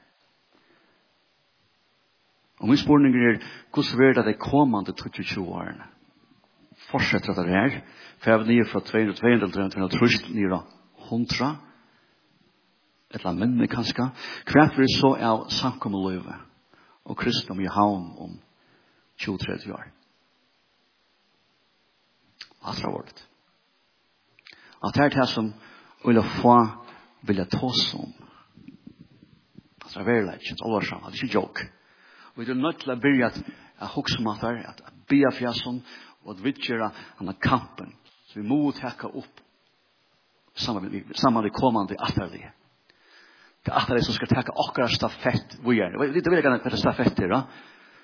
Og 2.61 2.69
min 2.69 2.79
spurning 2.79 3.15
er, 3.15 3.41
hvordan 3.75 4.19
er 4.19 4.23
det 4.23 4.39
kommande 4.39 4.93
22 4.93 5.49
årene? 5.49 5.87
fortsetter 6.93 7.35
det 7.39 7.49
her. 7.49 7.81
For 8.21 8.31
jeg 8.31 8.41
var 8.41 8.49
nye 8.49 8.69
fra 8.71 8.81
200, 8.81 9.17
200, 9.19 9.51
303 9.75 10.33
nye 10.37 10.61
hundra. 11.09 11.51
Et 13.11 13.21
eller 13.21 13.33
annet 13.33 13.49
minne 13.49 13.69
kanskje. 13.69 14.09
Hvert 14.49 14.79
vi 14.79 14.89
så 14.93 15.15
av 15.19 15.49
samkommet 15.53 16.05
løyve 16.07 16.39
og 17.03 17.19
kristendom 17.19 17.61
i 17.61 17.73
havn 17.73 18.07
om 18.23 18.39
20-30 19.21 19.75
år. 19.75 19.91
Alt 22.63 22.81
har 22.85 22.95
vårt. 22.95 23.27
At 24.83 24.95
det 24.95 25.05
er 25.05 25.15
det 25.17 25.29
som 25.29 25.53
vil 26.07 26.23
få 26.41 26.57
vilja 27.27 27.45
tås 27.45 27.95
om. 27.95 28.13
At 29.83 29.91
det 29.91 30.01
er 30.01 30.09
veldig 30.09 30.29
lett, 30.31 30.47
kjent 30.47 30.65
alvarsam, 30.67 31.03
at 31.05 31.13
det 31.13 31.21
er 31.21 31.27
ikke 31.27 31.39
joke. 31.39 31.67
Vi 32.37 32.47
er 32.49 32.57
nødt 32.57 32.81
til 32.81 32.95
å 32.95 32.97
begynne 32.97 33.29
at 33.29 33.39
jeg 33.83 34.19
om 34.19 34.31
at 34.31 34.41
det 34.41 34.51
er, 34.51 34.69
at 34.71 34.95
bia 35.11 35.31
fjassen, 35.35 35.83
og 36.25 36.35
at 36.35 36.45
vi 36.45 36.53
gjør 36.53 36.87
han 36.87 37.01
anna 37.21 37.35
kampen. 37.41 37.93
Så 38.31 38.41
vi 38.41 38.47
må 38.49 38.73
takke 38.77 39.11
opp 39.11 39.43
sammen 40.55 40.93
saman 41.17 41.45
vi 41.45 41.51
komande 41.55 41.97
atterlige. 41.99 42.53
Det 43.63 43.71
er 43.71 43.79
atterlige 43.79 44.09
som 44.09 44.17
skal 44.17 44.31
takke 44.31 44.55
akkurat 44.59 44.93
stafett 44.93 45.59
vi 45.59 45.65
vujar. 45.67 45.95
Det 45.95 46.25
vil 46.27 46.39
jeg 46.39 46.45
gjerne 46.45 46.63
hva 46.63 46.79
stafett 46.81 47.21
er, 47.23 47.31
da. 47.31 47.45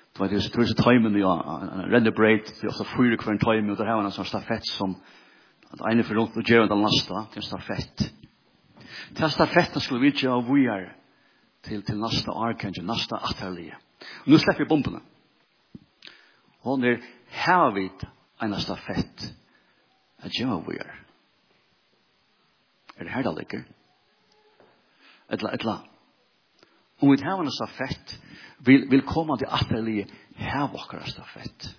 Det 0.09 0.23
var 0.23 0.31
det 0.31 0.41
som 0.41 0.53
tror 0.53 0.65
tusen 0.65 0.79
tøymen 0.79 1.17
ja. 1.19 1.33
Render 1.91 2.15
breit, 2.15 2.47
det 2.47 2.65
er 2.65 2.71
også 2.71 2.87
fyre 2.95 3.17
kvar 3.19 3.35
en 3.35 3.41
tøymen, 3.43 3.73
og 3.73 3.77
det 3.77 3.85
er 3.85 3.99
en 3.99 4.15
sånn 4.15 4.29
stafett 4.29 4.65
som 4.71 4.95
at 5.69 5.83
ene 5.91 6.05
for 6.05 6.17
rundt 6.17 6.37
og 6.39 6.49
gjør 6.49 6.65
den 6.69 6.81
lasta, 6.81 7.27
det 7.29 7.43
er 7.43 7.45
stafett. 7.45 8.07
Det 9.13 9.25
er 9.25 9.33
stafett 9.33 9.75
som 9.75 9.83
skulle 9.85 10.07
vidja 10.07 10.33
av 10.33 10.47
vujar 10.47 10.87
til, 11.67 11.83
til 11.85 11.99
nasta 12.01 12.33
arkangen, 12.33 12.87
nasta 12.87 13.19
atterlige. 13.29 13.77
Og 14.23 14.33
nu 14.33 14.39
slipper 14.39 14.63
vi 14.63 14.69
bombene. 14.69 15.03
Og 16.65 16.79
når 16.81 17.03
har 17.31 17.71
vi 17.75 17.89
en 18.41 18.55
stafett 18.61 19.27
at 20.23 20.35
gjemme 20.35 20.61
vi 20.67 20.77
er. 20.79 20.95
Er 22.99 23.07
det 23.07 23.13
her 23.13 23.23
da 23.23 23.31
ligger? 23.35 23.63
Etla, 25.29 25.53
etla. 25.53 25.75
Om 26.99 27.11
vi 27.11 27.23
har 27.23 27.39
en 27.39 27.51
stafett, 27.51 28.17
vil, 28.65 28.89
vil 28.91 29.05
komme 29.07 29.37
til 29.39 29.47
atterlige 29.47 30.07
her 30.35 30.67
vokker 30.73 31.05
stafett. 31.07 31.69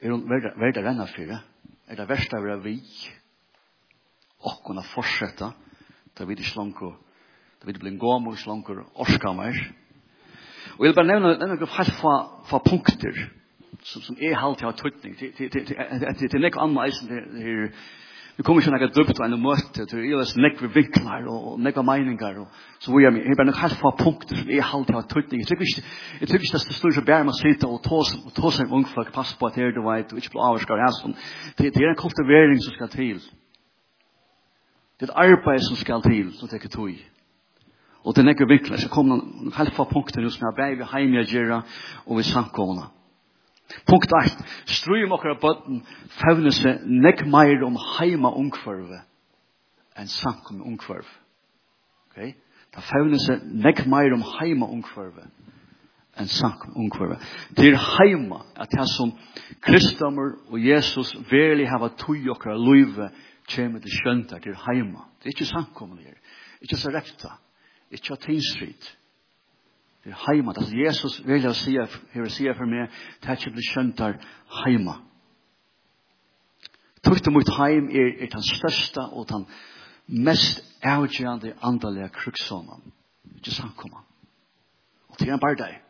Er 0.00 0.12
hun 0.12 0.28
verda 0.28 0.84
renna 0.84 1.06
fyrir? 1.10 1.40
Er 1.88 1.96
det 1.96 2.08
versta 2.08 2.40
vera 2.40 2.60
vi? 2.62 2.78
Og 4.44 4.60
kunna 4.66 4.84
fortsetta, 4.92 5.54
da 6.14 6.24
vi 6.28 6.36
ikke 6.36 6.58
langt, 6.58 6.82
da 7.58 7.66
vi 7.66 7.72
ikke 7.72 7.86
blir 7.86 7.94
en 7.94 8.02
gammel, 8.02 8.36
langt, 8.46 8.70
orskammer, 8.94 9.56
Og 10.78 10.84
jeg 10.84 10.90
vil 10.90 10.96
bare 10.98 11.10
nevne 11.10 11.34
noen 11.38 11.74
helt 11.78 11.98
fra 12.00 12.60
punkter 12.68 13.18
som, 13.84 14.02
som 14.02 14.16
er 14.20 14.38
halvt 14.40 14.64
ha 14.64 14.72
tøytning. 14.78 15.18
Det 15.18 16.34
er 16.34 16.42
nekk 16.42 16.58
anna 16.62 16.88
eisen 16.88 17.12
her. 17.12 17.68
Vi 18.34 18.42
kommer 18.42 18.64
ikke 18.64 18.72
nekka 18.74 18.88
døpt 18.90 19.20
av 19.22 19.28
en 19.28 19.38
møte, 19.38 19.84
til 19.86 20.00
er 20.10 20.30
nekk 20.42 20.62
vi 20.64 20.70
vinklar 20.74 21.28
og 21.30 21.60
nekk 21.62 21.76
av 21.78 21.90
og 22.42 22.56
Så 22.82 22.90
vi 22.90 23.04
er 23.06 23.36
bare 23.38 23.46
nekk 23.46 23.60
helt 23.62 23.78
fra 23.78 23.92
punkter 23.94 24.40
som 24.40 24.50
er 24.50 24.66
halvt 24.72 24.90
av 24.90 25.06
tøytning. 25.06 25.44
Jeg 25.44 25.52
tykker 25.52 25.68
ikke, 25.68 25.84
jeg 26.20 26.28
tykker 26.28 26.46
ikke 26.48 26.58
det 26.58 26.76
står 26.80 26.90
ikke 26.90 27.06
bare 27.06 27.28
med 27.28 27.34
å 27.34 27.38
sitte 27.38 27.70
og 27.70 27.78
ta 27.84 28.50
seg 28.50 28.66
en 28.66 28.74
ungfolk, 28.80 29.12
pass 29.14 29.36
på 29.38 29.46
at 29.46 29.60
her 29.60 29.70
du 29.70 29.84
vet, 29.86 30.10
og 30.10 30.18
ikke 30.18 30.34
bli 30.34 30.42
avskar 30.50 30.82
her 30.82 30.96
sånn. 30.98 31.14
Det 31.60 31.70
er 31.70 31.92
en 31.92 32.00
kultivering 32.02 32.58
som 32.64 32.74
skal 32.74 32.90
til. 32.90 33.22
Det 34.98 35.06
er 35.06 35.12
et 35.12 35.18
arbeid 35.30 35.62
som 35.68 35.78
skal 35.78 36.02
til, 36.02 36.32
som 36.34 36.50
tekker 36.50 36.74
tøy. 36.74 36.98
Og 38.04 38.14
til 38.14 38.26
nekker 38.26 38.48
vinkler, 38.48 38.76
så 38.76 38.90
kom 38.92 39.08
noen 39.08 39.52
halva 39.56 39.86
punkter 39.88 40.26
som 40.28 40.50
er 40.50 40.56
bæg 40.58 40.76
vi 40.80 40.90
heim 40.92 41.14
i 41.16 41.24
gjerra 41.24 41.62
og 42.04 42.18
vi 42.18 42.26
samkomna. 42.28 42.90
Punkt 43.88 44.12
8. 44.12 44.44
Strøy 44.68 45.06
om 45.06 45.14
okkara 45.16 45.38
bøtten 45.40 45.80
fevne 46.20 46.52
seg 46.52 46.84
nek 46.84 47.24
meir 47.32 47.64
om 47.64 47.78
heima 47.96 48.32
ungkvarve 48.36 49.00
enn 49.96 50.10
samkom 50.10 50.60
ungkvarve. 50.68 51.08
Okay? 52.10 52.34
Da 52.74 52.84
fevne 52.84 53.20
seg 53.22 53.46
nek 53.64 53.84
meir 53.88 54.12
om 54.16 54.24
heima 54.34 54.68
ungkvarve 54.68 55.24
enn 56.20 56.28
samkom 56.30 56.76
ungkvarve. 56.84 57.16
Det 57.56 57.70
er 57.70 57.80
heima 57.80 58.42
at 58.52 58.74
det 58.74 58.84
som 58.92 59.14
Kristamur 59.64 60.36
og 60.50 60.60
Jesus 60.60 61.14
verlig 61.30 61.70
hava 61.72 61.88
tui 61.98 62.28
okkara 62.30 62.58
luive 62.60 63.08
kjemi 63.48 63.80
til 63.80 63.96
skjønta, 63.96 64.38
det 64.44 64.52
er 64.52 64.60
heima. 64.68 65.08
Det 65.20 65.30
er 65.30 65.36
ikke 65.38 65.48
samkomne 65.48 66.04
her. 66.04 66.20
Ikke 66.60 66.76
så 66.80 66.92
rekta. 66.92 67.32
Ikke 67.94 68.16
av 68.16 68.20
tinsrit. 68.24 68.90
Det 70.04 70.12
er 70.12 70.20
heima. 70.26 70.52
Det 70.52 70.66
er 70.66 70.86
Jesus 70.86 71.20
vil 71.26 71.42
jeg 71.42 71.56
si, 71.56 71.74
jeg 71.74 71.88
vil 72.14 72.30
sige 72.30 72.54
for 72.54 72.68
meg, 72.68 72.90
det 73.22 73.30
er 73.30 73.38
ikke 73.38 73.54
blitt 73.54 73.70
skjønt 73.70 73.98
der 73.98 74.18
heima. 74.64 74.98
Tukte 77.04 77.32
mot 77.32 77.48
heim 77.58 77.88
er, 77.92 78.10
er 78.24 78.32
den 78.32 78.44
største 78.44 79.00
og 79.12 79.28
den 79.30 79.46
mest 80.24 80.60
avgjørende 80.82 81.54
andalige 81.62 82.08
kruksånen. 82.08 82.92
Ikke 83.36 83.50
samkommet. 83.50 84.04
Og 85.08 85.18
til 85.18 85.30
en 85.30 85.40
bare 85.40 85.56
deg. 85.56 85.80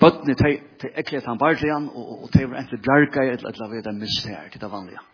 Bøttene, 0.00 0.34
de 0.34 0.88
ekkert 1.00 1.24
han 1.24 1.38
bare 1.38 1.56
til 1.56 1.72
han, 1.72 1.88
og 1.88 2.28
de 2.34 2.48
var 2.50 2.58
enten 2.60 2.82
bjerga, 2.84 3.30
eller 3.32 3.50
de 3.50 3.68
var 3.70 3.84
det 3.86 3.94
mist 4.00 4.26
her, 4.28 4.48
det 4.52 4.62
er 4.62 4.68
vanlige. 4.68 5.04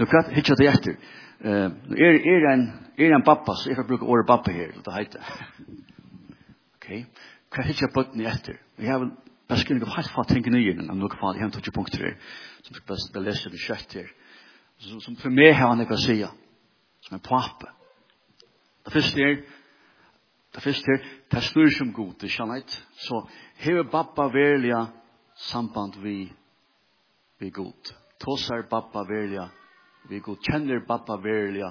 Nu 0.00 0.06
kvart 0.06 0.32
hitcha 0.32 0.54
det 0.54 0.66
efter. 0.66 0.96
Eh 1.40 1.70
er 2.04 2.14
er 2.32 2.52
en 2.52 2.62
er 2.98 3.14
en 3.14 3.22
pappa 3.22 3.54
så 3.54 3.70
jag 3.70 3.86
brukar 3.86 4.06
ordet 4.06 4.26
pappa 4.26 4.50
här 4.52 4.72
det 4.84 4.92
heter. 4.92 5.20
Okej. 6.74 7.06
Kvart 7.50 7.66
hitcha 7.66 7.86
på 7.94 8.02
det 8.02 8.24
efter. 8.24 8.60
Vi 8.76 8.86
har 8.86 9.10
Jag 9.48 9.58
skulle 9.58 9.80
gå 9.80 9.86
helt 9.86 10.10
fatt 10.10 10.28
tänka 10.28 10.50
nyen, 10.50 10.86
men 10.86 10.98
nog 10.98 11.18
fall 11.18 11.36
hem 11.36 11.50
till 11.50 11.72
punkter 11.72 12.18
som 12.62 12.74
ska 12.74 12.84
bäst 12.86 13.12
beläsa 13.12 13.48
det 13.48 13.58
skött 13.58 13.94
här. 13.94 14.10
Som, 14.78 15.00
som 15.00 15.16
för 15.16 15.30
mig 15.30 15.52
har 15.52 15.68
han 15.68 15.78
något 15.78 15.90
att 15.90 16.00
säga. 16.00 16.30
Som 17.00 17.14
en 17.14 17.20
pappa. 17.20 17.68
Det 18.84 18.90
första 18.90 19.20
är 19.20 19.44
det 20.54 20.60
första 20.60 20.92
är 20.92 21.04
det 21.28 21.40
snur 21.40 21.68
som 21.68 21.92
god, 21.92 22.14
det 22.20 22.28
känner 22.28 22.56
inte. 22.56 22.72
Så 22.92 23.28
här 23.56 23.84
pappa 23.84 24.28
välja 24.28 24.86
samband 25.34 25.96
vi 25.96 26.32
vi 27.38 27.50
god. 27.50 27.74
Tosar 28.18 28.62
pappa 28.62 29.04
välja 29.04 29.50
vi 30.08 30.20
god 30.20 30.42
kjenner 30.42 30.80
pappa 30.86 31.16
verilig 31.16 31.68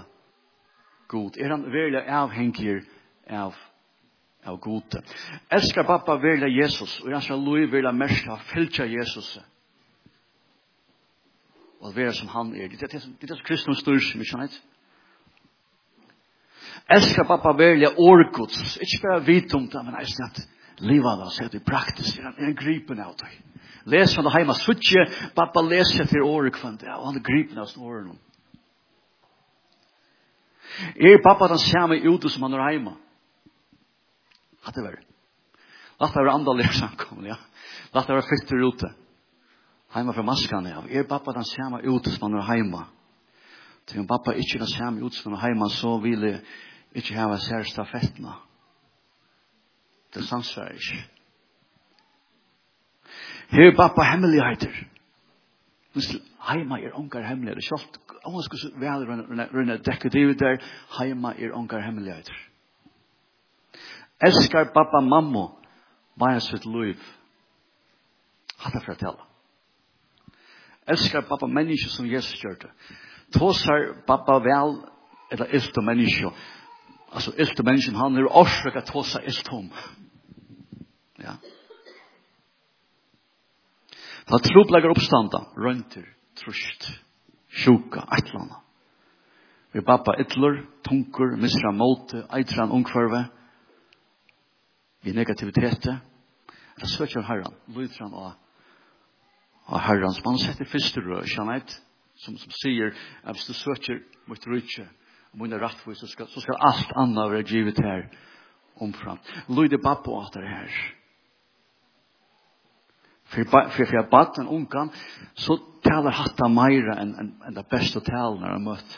god. 1.08 1.38
Er 1.38 1.50
han 1.50 1.66
verilig 1.72 2.04
avhengig 2.08 2.82
av, 3.30 3.56
av 4.46 4.60
god? 4.60 5.00
Elskar 5.50 5.88
pappa 5.88 6.18
verilig 6.22 6.52
Jesus, 6.62 7.00
og 7.02 7.12
han 7.14 7.26
skal 7.26 7.42
lov 7.44 7.72
verilig 7.72 7.96
mest 7.98 8.30
av 8.30 8.44
fylkja 8.52 8.86
Jesus. 8.86 9.38
Og 11.80 11.96
være 11.96 12.14
som 12.14 12.28
han 12.28 12.54
er. 12.56 12.68
Det 12.70 12.84
er 12.84 12.94
det 12.94 13.02
som, 13.02 13.16
det 13.16 13.30
er 13.30 13.36
som 13.36 13.48
kristne 13.48 13.76
styr 13.80 14.00
som 14.04 14.20
vi 14.20 14.28
kjenner. 14.28 14.62
Elskar 16.90 17.28
pappa 17.30 17.54
verilig 17.58 17.92
årgods. 17.98 18.78
Ikke 18.84 19.08
bare 19.08 19.26
vite 19.26 19.58
om 19.58 19.68
det, 19.70 19.84
men 19.86 20.00
jeg 20.02 20.16
snakker 20.16 20.56
livan 20.80 21.22
og 21.26 21.32
sett 21.34 21.56
i 21.56 21.64
praktisk, 21.64 22.22
han 22.24 22.38
er 22.38 22.56
gripen 22.58 23.02
av 23.04 23.16
deg. 23.20 23.36
Les 23.90 24.16
han 24.16 24.28
heima 24.34 24.56
suttje, 24.58 25.06
pappa 25.36 25.64
leser 25.66 26.08
til 26.10 26.26
året 26.26 26.54
kvant, 26.56 26.84
og 26.84 27.06
han 27.08 27.20
er 27.20 27.26
gripen 27.26 27.60
av 27.60 27.72
åren. 27.80 28.18
Er 30.96 31.22
pappa 31.24 31.50
den 31.52 31.62
samme 31.64 31.98
ute 32.00 32.30
som 32.30 32.46
han 32.46 32.56
er 32.56 32.66
heima? 32.68 32.96
Hatt 34.64 34.76
det 34.76 34.86
vært. 34.86 35.06
Latt 36.00 36.14
det 36.16 36.22
være 36.22 36.36
andre 36.38 36.56
lersamkommen, 36.62 37.28
ja. 37.28 37.38
Latt 37.96 38.08
det 38.08 38.16
være 38.16 38.30
fytter 38.30 38.64
ute. 38.64 38.92
Heima 39.96 40.14
fra 40.16 40.24
maskan, 40.24 40.68
ja. 40.70 40.84
Er 40.88 41.08
pappa 41.10 41.34
den 41.36 41.48
samme 41.48 41.82
ute 41.84 42.14
som 42.14 42.30
han 42.30 42.40
er 42.40 42.48
heima? 42.54 42.86
Til 43.90 44.04
om 44.04 44.08
pappa 44.08 44.36
ikke 44.38 44.62
den 44.62 44.70
samme 44.70 45.04
ute 45.04 45.18
som 45.18 45.34
han 45.34 45.40
er 45.40 45.48
heima, 45.48 45.72
så 45.74 45.98
vil 46.04 46.28
jeg 46.30 46.44
ikke 47.02 47.18
hava 47.18 47.40
særsta 47.42 47.88
fettna. 47.90 48.38
Ja 48.38 48.49
Det 50.14 50.26
samsvarer 50.26 50.72
ikke. 50.72 51.04
Her 53.50 53.72
er 53.72 53.94
på 53.96 54.04
hemmeligheter. 54.12 54.74
Heima 56.50 56.78
er 56.78 56.94
ongar 56.94 57.28
hemmeligheter. 57.28 57.62
Sjalt, 57.62 58.00
om 58.24 58.34
man 58.34 58.44
skulle 58.44 58.80
vel 58.80 59.06
rundt 59.54 59.72
et 59.72 59.86
dekadiv 59.86 60.36
der, 60.40 60.62
heima 61.00 61.34
er 61.34 61.54
ongar 61.54 61.82
hemmeligheter. 61.82 62.36
Elskar 64.22 64.64
pappa 64.74 65.00
mammo, 65.00 65.48
bare 66.20 66.40
sitt 66.40 66.66
liv. 66.66 67.00
Hatta 68.60 68.82
for 68.84 68.94
å 68.94 69.00
tella. 69.00 69.28
Elskar 70.90 71.28
pappa 71.30 71.48
menneske 71.48 71.90
som 71.94 72.08
Jesus 72.10 72.42
gjør 72.44 72.58
det. 72.66 72.72
Tåsar 73.34 73.94
pappa 74.08 74.40
vel, 74.44 74.82
eller 75.32 75.54
ilt 75.56 75.78
og 75.78 75.86
menneske, 75.86 76.34
Alltså 77.12 77.34
äldre 77.38 77.64
människan 77.64 77.96
han 77.96 78.16
är 78.16 78.26
orsak 78.26 78.76
att 78.76 78.90
hossa 78.90 79.20
äldre 79.20 79.52
om. 79.52 79.70
Ja. 81.16 81.36
Da 84.26 84.40
troplegger 84.40 84.90
oppstanda, 84.90 85.46
røyntur, 85.58 86.06
trust, 86.38 86.88
sjuka, 87.50 88.04
eitlanda. 88.12 88.62
Vi 89.72 89.82
bappa 89.82 90.16
ytler, 90.22 90.66
tunkur, 90.86 91.36
misra 91.38 91.72
måte, 91.72 92.24
eitran 92.30 92.72
ungkvarve, 92.72 93.24
vi 95.02 95.14
negativitet, 95.14 95.90
da 96.80 96.88
søkjer 96.88 97.26
herran, 97.26 97.58
lydran 97.74 98.14
og, 98.14 98.32
og 99.66 99.82
herran, 99.82 100.14
som 100.14 100.32
han 100.32 100.42
setter 100.42 100.70
første 100.70 101.02
rød, 101.02 101.26
kjenneit, 101.30 101.76
som, 102.22 102.38
som 102.38 102.54
sier, 102.62 102.94
hvis 103.26 103.50
du 103.50 103.54
søkjer 103.58 104.02
mot 104.30 104.48
rydtje, 104.50 104.86
og 105.34 105.42
mine 105.44 105.60
rettvis, 105.62 106.00
så 106.02 106.08
skal, 106.08 106.28
så 106.28 106.42
skal 106.42 106.58
alt 106.70 106.94
annet 106.98 107.32
være 107.32 107.44
givet 107.44 107.82
her 107.84 108.08
omfram. 108.82 109.20
Løyde 109.50 109.78
babbo 109.84 110.20
at 110.22 110.34
det 110.34 110.48
her. 110.48 110.70
For, 113.30 113.44
for, 113.52 113.70
for 113.76 113.96
jeg 113.96 114.08
bad 114.12 114.40
en 114.42 114.48
ungan, 114.48 114.90
så 115.38 115.60
taler 115.86 116.16
hatta 116.16 116.48
meira 116.50 116.98
enn 117.02 117.14
en, 117.22 117.30
en 117.46 117.58
det 117.58 117.68
beste 117.70 118.02
talen 118.02 118.42
jeg 118.42 118.56
har 118.56 118.64
møtt. 118.64 118.96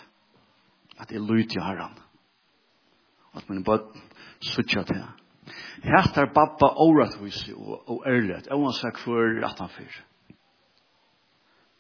At 1.01 1.11
jeg 1.11 1.23
løyde 1.25 1.57
jo 1.57 1.65
herran. 1.65 1.97
At 3.35 3.50
min 3.50 3.63
bad 3.63 3.89
suttja 4.53 4.85
til 4.88 5.01
han. 5.01 5.17
Hættar 5.83 6.31
babba 6.35 6.69
åretvis 6.79 7.43
og, 7.57 7.89
og 7.89 8.03
ærlighet, 8.07 8.47
og 8.53 8.69
han 8.69 8.77
sier 8.77 9.03
hver 9.03 9.47
at 9.50 9.59
han 9.59 9.71
fyr. 9.75 10.00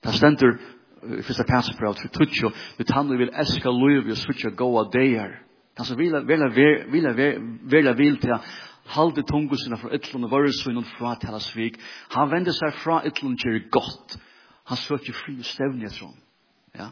Det 0.03 0.15
stender 0.17 0.57
fyrsta 1.01 1.45
kassbrev 1.47 1.95
for 1.99 2.13
tutsjo, 2.17 2.51
ut 2.79 2.91
han 2.95 3.09
vil 3.17 3.31
elska 3.33 3.69
loiv 3.69 4.11
og 4.11 4.17
suttja 4.17 4.51
goa 4.55 4.87
deir. 4.93 5.39
Han 5.77 5.87
som 5.87 5.97
vil 5.97 6.13
vela 6.27 7.93
vil 7.93 8.17
til 8.21 8.35
halde 8.91 9.23
tungusina 9.23 9.77
fra 9.77 9.93
ytlun 9.95 10.25
og 10.27 10.31
vörsunnen 10.31 10.85
fra 10.97 11.15
tala 11.15 11.39
svik. 11.39 11.79
Han 12.15 12.31
vende 12.31 12.53
seg 12.53 12.73
fra 12.83 13.01
ytlun 13.07 13.37
til 13.37 13.63
gott. 13.71 14.17
Han 14.67 14.77
søkje 14.77 15.15
fri 15.15 15.37
og 15.39 15.47
stevni 15.47 15.87
jeg 15.87 15.95
sånn. 15.95 16.17
Ja. 16.77 16.91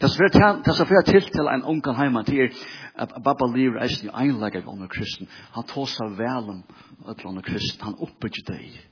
Det 0.00 0.08
som 0.10 0.86
fyrir 0.86 1.04
til 1.06 1.26
til 1.26 1.50
en 1.50 1.64
ungan 1.64 1.98
heima 1.98 2.22
til 2.24 2.44
er 2.46 2.54
at 2.94 3.14
Baba 3.24 3.46
lever 3.50 3.82
eisen 3.82 4.08
i 4.08 4.14
einlegg 4.14 4.56
av 4.56 4.88
kristen. 4.88 5.28
Han 5.52 5.64
tåsa 5.66 6.06
vel 6.06 6.50
om 6.50 6.62
ytlun 7.10 7.38
og 7.38 7.44
kristen. 7.44 7.84
Han 7.84 7.98
oppbygger 7.98 8.54
deg. 8.54 8.91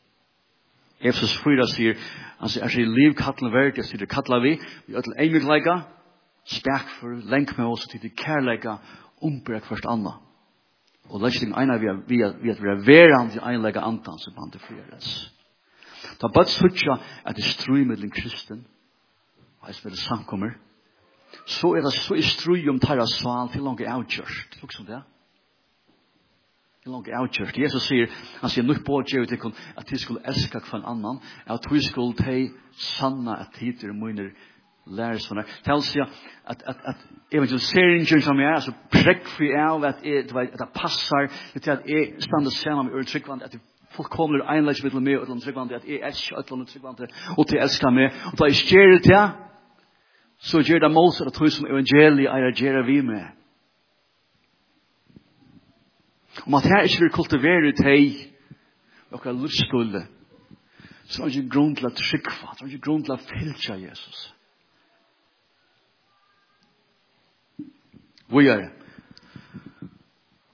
Efesus 1.01 1.33
4 1.43 1.67
sier, 1.67 1.97
han 2.39 2.49
sier, 2.49 2.65
er 2.65 2.73
sier 2.73 2.89
liv 2.89 3.15
kattelen 3.17 3.53
verdt, 3.55 3.79
jeg 3.81 3.89
sier 3.89 4.03
det 4.03 4.11
kattelen 4.13 4.43
vi, 4.45 4.57
vi 4.87 4.97
ødel 5.01 5.17
eimigleika, 5.19 5.81
stak 6.45 6.89
for, 6.99 7.15
lenk 7.33 7.57
med 7.59 7.71
oss, 7.73 7.87
til 7.89 8.03
det 8.03 8.13
kærleika, 8.17 8.77
ombrek 9.23 9.65
først 9.65 9.89
anna. 9.89 10.19
Og 11.11 11.23
lesning 11.25 11.55
eina 11.59 11.79
vi 11.81 11.89
at 11.91 12.03
vi 12.43 12.51
er 12.53 12.85
verand 12.87 13.33
til 13.33 13.43
einleika 13.43 13.83
antan 13.83 14.19
som 14.21 14.37
han 14.39 14.53
til 14.53 14.61
friarens. 14.61 15.31
Ta 16.21 16.29
bad 16.29 16.53
suttja 16.53 16.99
at 17.25 17.37
det 17.37 17.45
strui 17.45 17.85
mellom 17.85 18.11
kristen, 18.11 18.67
heis 19.67 19.81
med 19.85 19.97
det 19.97 20.03
samkommer, 20.05 20.53
så 21.47 21.75
er 21.77 21.85
det 21.85 21.93
så 21.93 22.15
i 22.15 22.23
strui 22.23 22.69
om 22.69 22.81
tarra 22.81 23.07
sval 23.07 23.51
til 23.53 23.65
langt 23.65 23.83
avgjørst. 23.87 24.61
Lukk 24.63 24.73
som 24.77 24.87
det 24.87 25.01
er 25.01 25.07
en 26.87 26.93
langt 26.93 27.09
avkjørt. 27.13 27.59
Jesus 27.59 27.85
sier, 27.85 28.09
han 28.41 28.51
sier, 28.51 28.65
«Nupp 28.65 28.85
på 28.87 29.03
djevet 29.05 29.35
ikon, 29.37 29.53
at 29.77 29.89
de 29.91 29.99
skulle 30.01 30.23
elska 30.25 30.63
kvann 30.65 30.87
annan, 30.89 31.19
at 31.45 31.67
de 31.69 31.81
skulle 31.85 32.17
teg 32.17 32.55
sanna 32.97 33.35
at 33.43 33.53
tider 33.59 33.93
munner 33.93 34.31
lærersvunner». 34.87 35.45
Det 35.65 35.75
vil 35.75 35.83
si 35.85 36.01
at, 36.01 36.63
at, 36.65 36.79
at 36.93 37.03
evangeliseringen 37.33 38.23
som 38.25 38.41
jeg 38.41 38.49
er, 38.49 38.63
så 38.65 38.73
prekfri 38.95 39.51
av 39.61 39.85
at, 39.85 40.01
at, 40.01 40.33
at 40.33 40.63
det 40.63 40.71
passar, 40.75 41.29
til 41.53 41.71
at 41.71 41.85
jeg 41.85 42.15
stander 42.25 42.51
sammen 42.51 42.87
med 42.87 42.97
øretryggvand, 42.97 43.43
at 43.43 43.53
det 43.53 43.61
fullkomner 43.93 44.49
einleis 44.49 44.83
mittel 44.83 45.03
med 45.03 45.19
og 45.19 45.43
tryggvand, 45.43 45.73
at 45.73 45.85
jeg 45.85 46.01
elsker 46.07 46.37
et 46.37 46.53
eller 46.53 46.65
tryggvand, 46.65 47.05
og 47.39 47.49
til 47.49 47.61
elsker 47.61 47.91
meg, 47.91 48.09
og 48.33 48.39
da 48.39 48.49
jeg 48.49 48.57
skjer 48.63 48.95
det 48.95 49.03
til, 49.03 49.29
så 50.49 50.63
gjør 50.65 50.79
det 50.87 50.93
målser 50.97 51.29
at 51.29 51.37
hun 51.37 51.51
som 51.53 51.69
evangeliet 51.69 52.33
er 52.33 52.49
å 52.49 52.55
gjøre 52.57 52.87
vi 52.89 53.01
med. 53.05 53.40
Om 56.47 56.55
at 56.55 56.69
her 56.71 56.87
ikke 56.87 57.05
vil 57.05 57.15
kultivere 57.15 57.73
teg 57.77 58.27
okra 59.13 59.33
lustfulle, 59.35 60.05
så 61.11 61.23
er 61.23 61.29
det 61.31 61.41
ikke 61.41 61.55
grunn 61.57 61.73
til 61.75 61.89
å 61.89 61.95
tryggva, 61.95 62.53
så 62.55 62.63
er 62.63 62.69
det 62.69 62.75
ikke 62.77 62.87
grunn 62.87 63.03
til 63.07 63.17
å 63.17 63.23
fylkja 63.25 63.79
Jesus. 63.83 64.21
Vi 68.31 68.47
er. 68.47 68.69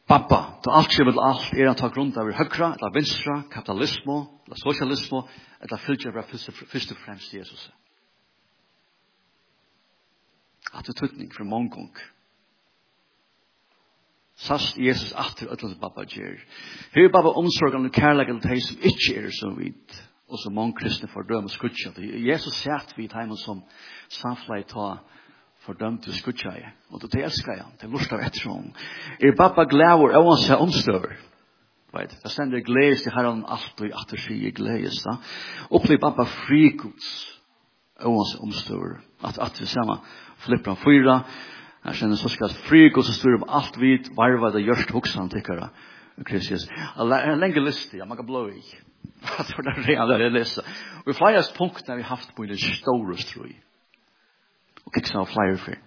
Pappa, 0.08 0.38
to 0.64 0.72
alt 0.72 0.94
skjer 0.94 1.10
vel 1.10 1.18
alt 1.20 1.50
er 1.58 1.68
at 1.68 1.80
ta 1.82 1.90
grunn 1.92 2.14
av 2.16 2.30
høyra, 2.30 2.70
eller 2.78 2.94
vinstra, 2.94 3.40
kapitalismo, 3.52 4.20
eller 4.46 4.60
sosialismo, 4.62 5.24
eller 5.60 5.82
fylkja 5.84 6.14
av 6.14 6.30
først 6.30 6.94
og 6.94 7.00
fremst 7.02 7.34
Jesus. 7.34 7.66
At 10.72 10.86
det 10.86 10.94
er 10.94 11.00
tøtning 11.02 11.32
for 11.34 11.44
mange 11.48 11.74
ganger. 11.74 12.06
Sast 14.36 14.76
Jesus 14.78 15.12
atter 15.16 15.46
ötlens 15.46 15.78
pappa 15.80 16.04
gjer. 16.04 16.36
Her 16.92 17.08
pappa 17.08 17.32
omsorgan 17.40 17.86
og 17.88 17.92
kærleggen 17.92 18.40
til 18.44 18.60
som 18.60 18.82
ikkje 18.84 19.14
er 19.22 19.30
som 19.32 19.54
vit, 19.56 19.94
og 20.28 20.38
som 20.42 20.54
mange 20.54 20.76
kristne 20.76 21.08
fordøm 21.08 21.48
og 21.48 21.50
skutja. 21.50 21.94
Jesus 22.00 22.58
sæt 22.60 22.92
vid 22.96 23.14
heimen 23.16 23.36
som 23.40 23.62
samflai 24.08 24.62
ta 24.68 24.98
fordøm 25.64 25.98
til 26.04 26.14
skutja 26.14 26.52
i, 26.52 26.66
og 26.92 27.00
til 27.00 27.24
elskar 27.24 27.62
han, 27.62 27.72
til 27.80 27.90
lust 27.90 28.12
av 28.12 28.20
etter 28.20 28.50
hon. 28.50 28.74
Er 29.24 29.38
pappa 29.38 29.64
glæver 29.64 30.12
og 30.18 30.30
han 30.34 30.44
seg 30.44 30.60
omstøver. 30.60 31.16
Right. 31.96 32.12
Det 32.22 32.30
stender 32.30 32.60
gledes 32.60 33.02
til 33.02 33.12
herren 33.16 33.44
alt 33.48 33.80
og 33.80 34.00
atter 34.00 34.20
sige 34.20 34.52
glæs. 34.52 35.00
Opplev 35.70 35.98
pappa 35.98 36.28
frikuts, 36.28 37.08
og 38.04 38.18
han 38.20 38.30
seg 38.32 38.40
omstøver. 38.44 38.98
At, 39.24 39.38
at 39.38 39.60
vi 39.60 39.66
samme 39.66 39.96
flipper 40.44 40.74
han 40.74 40.84
fyra, 40.84 41.20
Jeg 41.86 42.00
kjenner 42.00 42.18
så 42.18 42.30
skal 42.32 42.54
fri 42.66 42.88
god 42.90 43.06
som 43.06 43.14
styrer 43.14 43.36
om 43.38 43.50
alt 43.58 43.76
vidt, 43.78 44.08
varva 44.18 44.50
det 44.50 44.64
gjørst 44.66 44.90
hoksan 44.90 45.28
tykkara, 45.30 45.68
Kristus. 46.26 46.64
En 46.98 47.38
lenge 47.38 47.62
liste, 47.62 48.00
jeg 48.00 48.08
må 48.08 48.16
ikke 48.16 48.26
blå 48.26 48.48
i. 48.50 48.62
Det 49.46 49.54
var 49.54 49.68
det 49.68 49.84
reale 49.86 50.16
jeg 50.18 50.32
leste. 50.34 50.64
Og 51.04 51.12
i 51.12 51.14
flere 51.14 51.42
punktene 51.56 51.94
har 51.94 52.00
vi 52.00 52.08
haft 52.08 52.34
på 52.34 52.42
en 52.42 52.58
stor 52.58 53.12
strøy. 53.22 53.54
Og 54.86 54.92
kiksa 54.94 55.20
av 55.22 55.30
flere 55.30 55.60
for. 55.62 55.78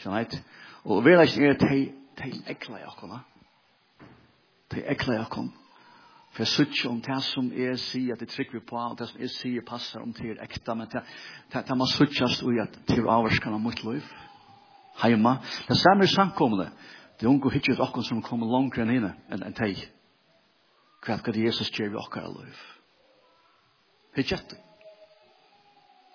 Kjenner 0.00 0.24
jeg? 0.24 0.40
Og 0.84 1.04
vi 1.04 1.12
er 1.12 1.26
ikke 1.26 1.50
er 1.50 1.60
til 1.60 2.40
ekla 2.48 2.80
jeg 2.80 2.88
akkona. 2.88 3.20
Til 4.72 4.88
ekla 4.88 5.18
jeg 5.18 5.26
akkona. 5.26 5.52
For 6.32 6.46
jeg 6.46 6.52
sier 6.54 6.90
om 6.90 7.00
det 7.04 7.22
som 7.28 7.52
jeg 7.52 7.78
sier 7.78 8.16
at 8.16 8.24
jeg 8.24 8.32
trykker 8.32 8.64
på, 8.68 8.80
og 8.80 8.96
det 8.98 9.10
som 9.10 9.20
jeg 9.20 9.36
sier 9.36 9.68
passer 9.68 10.00
om 10.00 10.16
til 10.16 10.38
ekta, 10.40 10.74
men 10.74 10.88
det, 10.88 11.04
det, 11.52 11.66
det 11.68 11.76
må 11.76 11.88
sier 11.92 12.62
at 12.64 12.84
det 12.88 13.02
er 13.02 13.16
avvarskene 13.20 13.60
av 13.60 13.66
mitt 13.68 13.84
liv. 13.84 14.00
Ja 14.00 14.31
heima. 15.00 15.38
Det 15.68 15.76
samme 15.76 16.04
er 16.04 16.14
samkommende. 16.14 16.70
Det 17.20 17.28
unge 17.28 17.52
hittet 17.52 17.80
okken 17.80 18.02
som 18.02 18.22
kommer 18.22 18.46
langt 18.50 18.78
enn 18.78 18.90
henne 18.90 19.12
enn 19.30 19.44
en 19.46 19.54
teg. 19.56 19.78
Hva 21.02 21.18
er 21.18 21.34
det 21.34 21.44
Jesus 21.44 21.70
gjør 21.70 21.92
vi 21.92 22.00
okker 22.00 22.26
av 22.26 22.34
liv? 22.38 22.58
Hittet 24.16 24.50
det. 24.50 24.58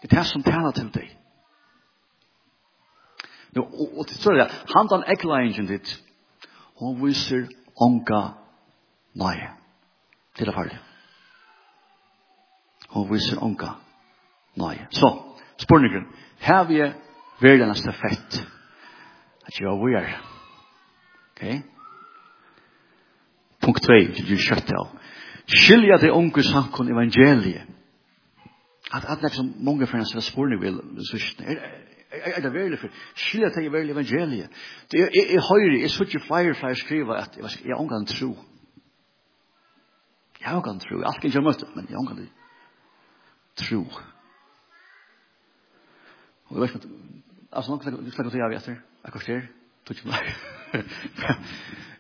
Det 0.02 0.12
er 0.12 0.20
det 0.20 0.26
som 0.30 0.44
taler 0.44 0.76
til 0.76 0.92
deg. 0.94 1.14
Nå, 3.56 3.64
og 3.98 4.04
til 4.08 4.20
tror 4.22 4.38
jeg, 4.38 4.52
han 4.76 4.92
den 4.92 5.06
ekleingen 5.10 5.70
ditt, 5.70 5.94
hun 6.78 7.00
viser 7.02 7.48
ånka 7.82 8.20
nøye 9.18 9.50
til 10.38 10.46
det 10.46 10.54
farlige. 10.54 10.84
Hun 12.94 13.08
viser 13.10 13.42
ånka 13.44 13.72
nøye. 14.56 14.86
Så, 14.92 15.10
spørningen, 15.58 16.06
her 16.40 16.64
vi 16.70 16.82
er 16.86 16.94
verdens 17.42 17.88
effekt. 17.88 18.44
Her 18.44 18.57
at 19.48 19.60
jag 19.60 19.78
var 19.78 19.90
där. 19.90 20.22
Okej? 21.32 21.64
Punkt 23.60 23.84
2, 23.84 23.94
du 24.28 24.38
kött 24.38 24.72
av. 24.72 24.88
Skilja 25.48 25.98
det 25.98 26.12
unge 26.12 26.44
sankon 26.44 26.88
evangeliet. 26.88 27.68
Att 28.92 29.06
att 29.06 29.22
det 29.22 29.30
som 29.30 29.54
många 29.58 29.86
från 29.88 30.02
oss 30.02 30.26
spår 30.26 30.48
nu 30.48 30.58
vill 30.60 30.80
så 31.06 31.18
er 32.10 32.42
det 32.42 32.50
veldig 32.50 32.80
för 32.80 32.92
skilja 33.16 33.50
det 33.50 33.70
veldig 33.70 33.92
evangeliet. 33.92 34.50
Det 34.92 35.00
er 35.00 35.10
jeg 35.14 35.42
høyre, 35.42 35.82
jeg 35.82 35.92
sutt 35.92 36.14
jo 36.14 36.20
flere 36.20 36.54
flere 36.56 36.76
skriva 36.76 37.18
at 37.22 37.38
jeg, 37.38 37.44
jeg 37.64 37.72
er 37.72 37.80
angår 37.80 38.06
tro. 38.06 38.38
Jeg 40.40 40.52
er 40.52 40.56
angår 40.56 40.80
tro. 40.80 41.02
Allt 41.04 41.22
kan 41.22 41.28
ikke 41.28 41.42
måste 41.42 41.66
men 41.76 41.88
jeg 41.90 41.96
er 41.96 42.00
angår 42.00 42.30
tro. 43.56 43.82
Og 46.48 46.56
det 46.56 46.62
vet 46.62 46.76
inte 46.76 46.88
alltså 47.52 47.72
något 47.72 47.84
slags 47.84 48.32
til 48.32 48.40
jeg 48.40 48.50
vet. 48.50 48.80
Jeg 49.08 49.16
ett 49.16 49.24
kvarter, 49.24 49.42
tog 49.86 49.98
mig. 50.06 50.26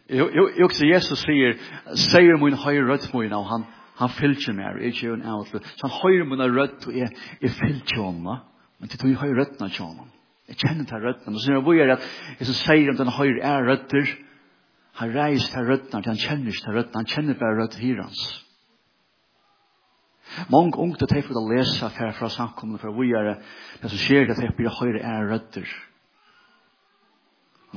Jo, 0.10 0.26
jo, 0.36 0.50
jo, 0.60 0.68
Jesus 0.88 1.20
sier, 1.20 1.54
sier 1.96 2.38
min 2.40 2.56
høyre 2.56 2.84
rødt 2.88 3.14
min 3.14 3.34
och 3.34 3.46
han 3.48 3.66
han 3.98 4.10
fyllt 4.10 4.48
mig, 4.56 4.66
är 4.66 5.04
ju 5.04 5.14
en 5.14 5.26
outlet. 5.26 5.64
Så 5.76 5.88
han 5.88 6.00
høyre 6.04 6.26
min 6.26 6.42
rött 6.56 6.88
och 6.88 6.94
jeg 6.94 7.10
är 7.42 7.48
fyllt 7.48 7.98
meg, 8.24 8.40
Men 8.80 8.90
det 8.90 8.98
tog 8.98 9.10
ju 9.10 9.16
höjer 9.16 9.36
rötterna 9.36 9.70
till 9.70 9.84
honom. 9.84 10.10
Jag 10.48 10.58
känner 10.58 10.80
inte 10.80 10.96
rötterna. 10.96 11.32
Men 11.32 11.40
så 11.40 11.50
när 11.50 11.56
jag 11.58 11.66
börjar 11.66 11.88
att 11.88 12.02
Jesus 12.40 12.58
säger 12.58 12.90
om 12.90 12.96
den 12.96 13.08
höjer 13.08 13.38
är 13.44 13.64
rötter. 13.64 14.18
Han 14.94 15.14
reis 15.14 15.50
til 15.50 15.66
røttene, 15.66 16.04
han 16.06 16.18
kjenner 16.18 16.48
ikke 16.50 16.66
til 16.66 16.74
røttene, 16.74 16.96
han 16.96 17.06
kjenner 17.06 17.34
bare 17.34 17.62
rødt 17.62 17.76
hirans. 17.76 18.44
Mange 20.50 20.78
unge 20.78 20.98
til 20.98 21.38
å 21.38 21.50
lese 21.50 21.90
fra, 21.90 22.12
fra 22.12 22.30
samkomne, 22.30 22.78
fra 22.78 22.92
vågjere, 22.92 23.38
det 23.82 23.90
som 23.90 23.98
skjer 23.98 24.28
det 24.28 24.36
til 24.36 24.50
å 24.50 24.58
bli 24.58 24.68
høyre 24.68 25.04
er 25.04 25.30
røtter 25.32 25.68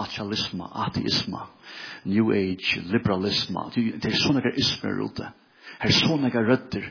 materialisme, 0.01 0.67
ateisme, 0.87 1.45
new 2.05 2.33
age, 2.33 2.81
liberalisme. 2.91 3.67
Det 3.75 4.09
er 4.11 4.19
sånne 4.21 4.43
der 4.45 4.59
ismer 4.61 5.03
ute. 5.05 5.29
Her 5.81 5.95
sånne 5.95 6.33
der 6.33 6.49
røtter. 6.49 6.89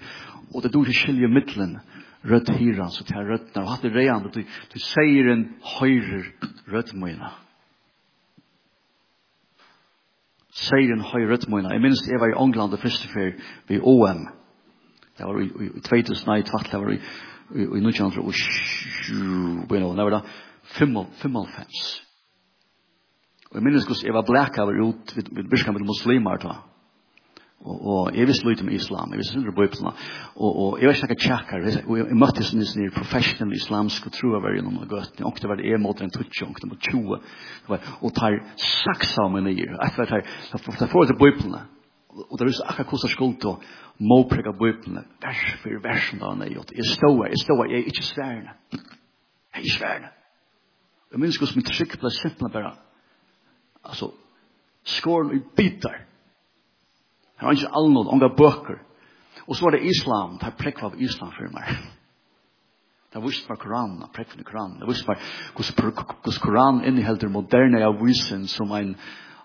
Og 0.53 0.63
det 0.63 0.73
dår 0.73 0.91
skilje 0.93 1.29
middelen. 1.29 1.77
Rødt 2.29 2.49
hiran, 2.59 2.91
så 2.91 3.05
det 3.07 3.15
er 3.15 3.29
røttene. 3.29 3.63
Og 3.63 3.69
hatt 3.71 3.85
det 3.85 3.93
reian, 3.95 4.25
du, 4.27 4.41
du 4.43 4.79
sier 4.83 5.29
en 5.31 5.45
høyre 5.77 6.23
røttmøyna. 6.67 7.29
Sier 10.65 10.91
en 10.95 11.05
høyre 11.05 11.29
røttmøyna. 11.31 11.71
Jeg 11.77 11.85
minns 11.85 12.03
jeg 12.09 12.19
var 12.19 12.33
i 12.33 12.37
England 12.43 12.75
det 12.75 12.81
første 12.83 13.07
før 13.13 13.31
ved 13.71 13.87
OM. 13.87 14.27
Det 15.15 15.27
var 15.27 15.39
i, 15.39 15.47
i, 15.47 15.71
i 15.77 16.03
2009, 16.03 16.43
det 16.71 16.81
var 16.81 16.91
i, 16.91 16.99
i, 17.55 17.63
i 17.63 17.81
1900, 17.87 18.19
og 18.23 18.35
sju, 18.35 19.65
det 19.69 19.81
var 19.97 20.15
da, 20.17 20.21
55. 20.75 22.08
Og 23.49 23.57
jeg 23.57 23.65
minnes 23.65 23.85
hvordan 23.87 24.05
jeg 24.05 24.13
var 24.13 24.27
blekkaver 24.27 24.81
ut 24.85 25.15
vid, 25.15 25.31
vid 25.33 25.71
med 25.73 25.87
muslimer 25.87 26.37
da. 26.41 26.59
Og, 27.59 27.79
og 27.91 28.15
jeg 28.15 28.27
visste 28.27 28.47
lite 28.47 28.63
med 28.63 28.77
islam, 28.77 29.11
jeg 29.11 29.19
visste 29.19 29.35
hundre 29.35 29.51
bøypene. 29.51 29.91
Og, 30.35 30.51
og 30.61 30.77
jeg 30.79 30.87
var 30.87 30.95
ikke 30.95 31.09
noen 31.09 31.23
tjekkar, 31.23 31.65
og 31.65 31.97
jeg, 31.97 32.05
jeg 32.07 32.19
møtte 32.21 32.45
sånne 32.47 32.67
sånne 32.69 32.93
professionelle 32.95 33.57
islamske 33.57 34.11
troaver 34.15 34.55
gjennom 34.55 34.77
noen 34.77 34.91
gøtene. 34.91 35.25
Og 35.27 35.41
det 35.41 35.51
var 35.51 35.59
det 35.59 35.67
jeg 35.67 35.81
måtte 35.83 36.05
en 36.05 36.13
tutsi, 36.13 36.45
og 36.45 36.61
det 36.61 36.69
var 36.71 36.79
tjoe. 36.87 37.19
Og 37.99 38.15
tar 38.15 38.39
saksa 38.63 39.25
av 39.25 39.33
meg 39.35 39.49
nye, 39.49 39.67
og 39.75 39.83
jeg 39.83 39.97
tar, 39.97 40.31
tar 40.53 40.93
for 40.93 41.09
til 41.09 41.19
bøypene. 41.19 41.65
Og 42.29 42.39
det 42.39 42.47
er 42.47 42.63
akkurat 42.69 42.93
hvordan 42.93 43.15
skuld 43.17 43.37
til 43.43 43.51
å 43.51 43.59
måprega 43.99 44.53
bøypene, 44.55 45.03
vers 45.19 45.45
for 45.59 45.83
versen 45.83 46.21
da 46.21 46.31
han 46.31 46.45
er 46.45 46.53
gjort. 46.55 46.71
Jeg 46.77 46.87
stod 46.93 47.17
her, 47.25 47.33
jeg 47.33 47.43
stod 47.43 47.59
her, 47.59 47.73
jeg 47.73 47.81
er 47.81 47.91
ikke 47.91 48.07
sværende. 48.07 48.55
Jeg 48.71 49.57
er 49.57 49.65
ikke 49.65 49.75
sværende. 49.75 50.13
Jeg 51.11 51.21
minns 51.25 51.41
hvordan 51.41 51.59
min 51.59 51.67
trygg 51.67 51.99
ble 51.99 52.11
simpelthen 52.13 52.55
bare 52.55 52.77
altså, 53.83 54.11
skåren 54.83 55.35
i 55.37 55.41
bitar. 55.55 56.05
Det 57.39 57.45
var 57.45 57.55
ikke 57.55 57.75
allnåd, 57.75 58.11
unga 58.13 58.29
bøker. 58.37 58.81
Og 59.47 59.55
så 59.55 59.65
var 59.65 59.71
det 59.71 59.87
islam, 59.89 60.37
det 60.37 60.47
er 60.47 60.59
prekva 60.59 60.91
av 60.91 61.01
islam 61.01 61.31
for 61.37 61.55
meg. 61.55 61.71
Det 63.09 63.23
visst 63.23 63.47
meg 63.49 63.57
Koran, 63.57 63.95
det 63.97 64.11
prekva 64.13 64.35
av 64.37 64.45
Koran. 64.45 64.73
Det 64.77 64.85
visst 64.85 65.07
meg 65.09 65.23
hvordan 65.57 66.35
Koran 66.43 66.83
innehelder 66.85 67.31
moderne 67.33 67.79
avvisen 67.87 68.43
som 68.47 68.69
en 68.77 68.91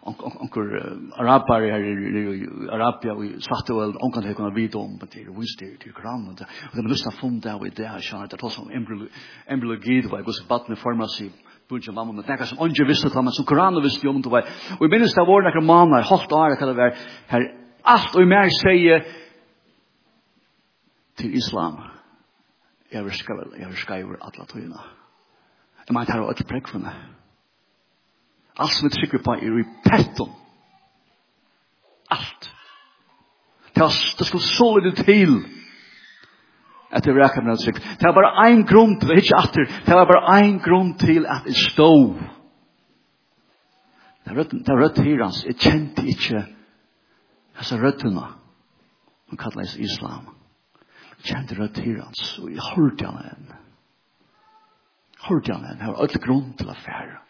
onkur 0.04 0.68
arabar 1.16 1.64
her 1.64 1.80
i 1.80 2.44
Arabia 2.68 3.14
og 3.14 3.40
Svartøvel, 3.40 3.96
onkur 4.04 4.20
det 4.20 4.36
kunne 4.36 4.54
vite 4.54 4.76
om, 4.76 4.90
men 4.90 5.08
det 5.08 5.22
er 5.22 5.32
vist 5.38 5.60
det 5.60 5.80
til 5.80 5.94
kram 5.96 6.28
Og 6.28 6.36
det 6.36 6.44
er 6.84 6.90
lyst 6.90 7.06
til 7.08 7.14
å 7.14 7.20
funne 7.20 7.40
det 7.40 7.52
av 7.52 7.66
i 7.66 7.70
det 7.70 7.88
her, 7.88 8.26
det 8.26 8.36
er 8.36 8.42
tås 8.42 8.58
om 8.58 8.70
embryologi, 9.48 10.02
det 10.02 10.10
var 10.12 10.22
hos 10.26 10.44
batne 10.48 10.76
formasig, 10.76 11.32
bunch 11.68 11.88
of 11.88 11.94
mamma, 11.94 12.12
men 12.12 12.24
nekka 12.28 12.46
som 12.46 12.60
onge 12.60 12.86
visste 12.86 13.10
til 13.10 13.22
men 13.22 13.32
som 13.32 13.46
koran 13.48 13.82
visste 13.82 14.08
om 14.08 14.22
det 14.22 14.32
var. 14.32 14.48
Og 14.78 14.82
jeg 14.84 14.92
minnes 14.92 15.14
det 15.14 15.26
var 15.28 15.46
nekka 15.46 15.62
manar, 15.64 16.06
halvt 16.08 16.32
året 16.32 16.58
kan 16.58 16.68
det 16.68 16.76
være, 16.76 16.96
her, 17.32 17.48
alt 17.84 18.16
og 18.16 18.28
mer 18.28 18.52
sier 18.60 19.04
til 21.16 21.36
islam, 21.36 21.80
jeg 22.92 23.04
vil 23.04 23.12
skrive, 23.12 23.58
jeg 23.58 23.68
vil 23.68 23.76
skrive 23.76 24.16
alle 24.20 24.46
tøyna. 24.46 24.80
Jeg 25.88 25.92
mener, 25.94 26.12
her 26.12 26.20
er 26.20 26.28
alle 26.32 26.48
prekvene. 26.48 26.94
Alt 28.58 28.72
som 28.72 28.88
vi 28.88 28.94
trykker 28.94 29.22
på 29.24 29.34
er 29.34 29.58
i 29.60 29.64
petton. 29.84 30.32
Alt. 32.10 32.50
Det 33.74 34.26
skal 34.26 34.40
så 34.40 34.68
litt 34.84 35.02
til. 35.06 35.40
Alt 35.40 35.63
at 36.94 37.04
det 37.04 37.14
rækka 37.14 37.42
med 37.42 37.58
trygg. 37.58 37.80
Det 37.98 38.06
var 38.06 38.14
bare 38.14 38.46
ein 38.46 38.62
grunn, 38.66 38.98
det 39.00 39.08
var 39.08 39.18
ikke 39.18 39.38
atter, 39.38 39.66
det 39.86 39.94
var 39.98 40.06
bare 40.06 40.36
ein 40.38 40.58
grunn 40.62 40.94
til 40.98 41.26
at 41.26 41.48
det 41.48 41.56
stå. 41.56 41.90
Det 44.24 44.36
var 44.36 44.46
det 44.50 44.78
rødt 44.80 45.02
her 45.04 45.24
hans, 45.24 45.42
jeg 45.44 45.58
kjente 45.58 46.06
ikke 46.06 46.44
hans 47.58 47.72
røttene. 47.82 48.28
Han 49.28 49.40
kallet 49.40 49.76
islam. 49.78 50.30
Jeg 51.18 51.34
kjente 51.34 51.58
rødt 51.58 51.82
her 51.82 52.00
hans, 52.04 52.38
og 52.38 52.50
jeg 52.50 52.70
hørte 52.76 53.10
han 53.10 53.20
henne. 53.26 53.60
Hørte 55.28 55.52
han 55.52 55.66
henne, 55.66 55.80
det 55.80 55.92
var 55.92 56.02
alt 56.06 56.20
grunn 56.24 56.52
til 56.58 56.70
å 56.70 56.76
affæren. 56.76 57.20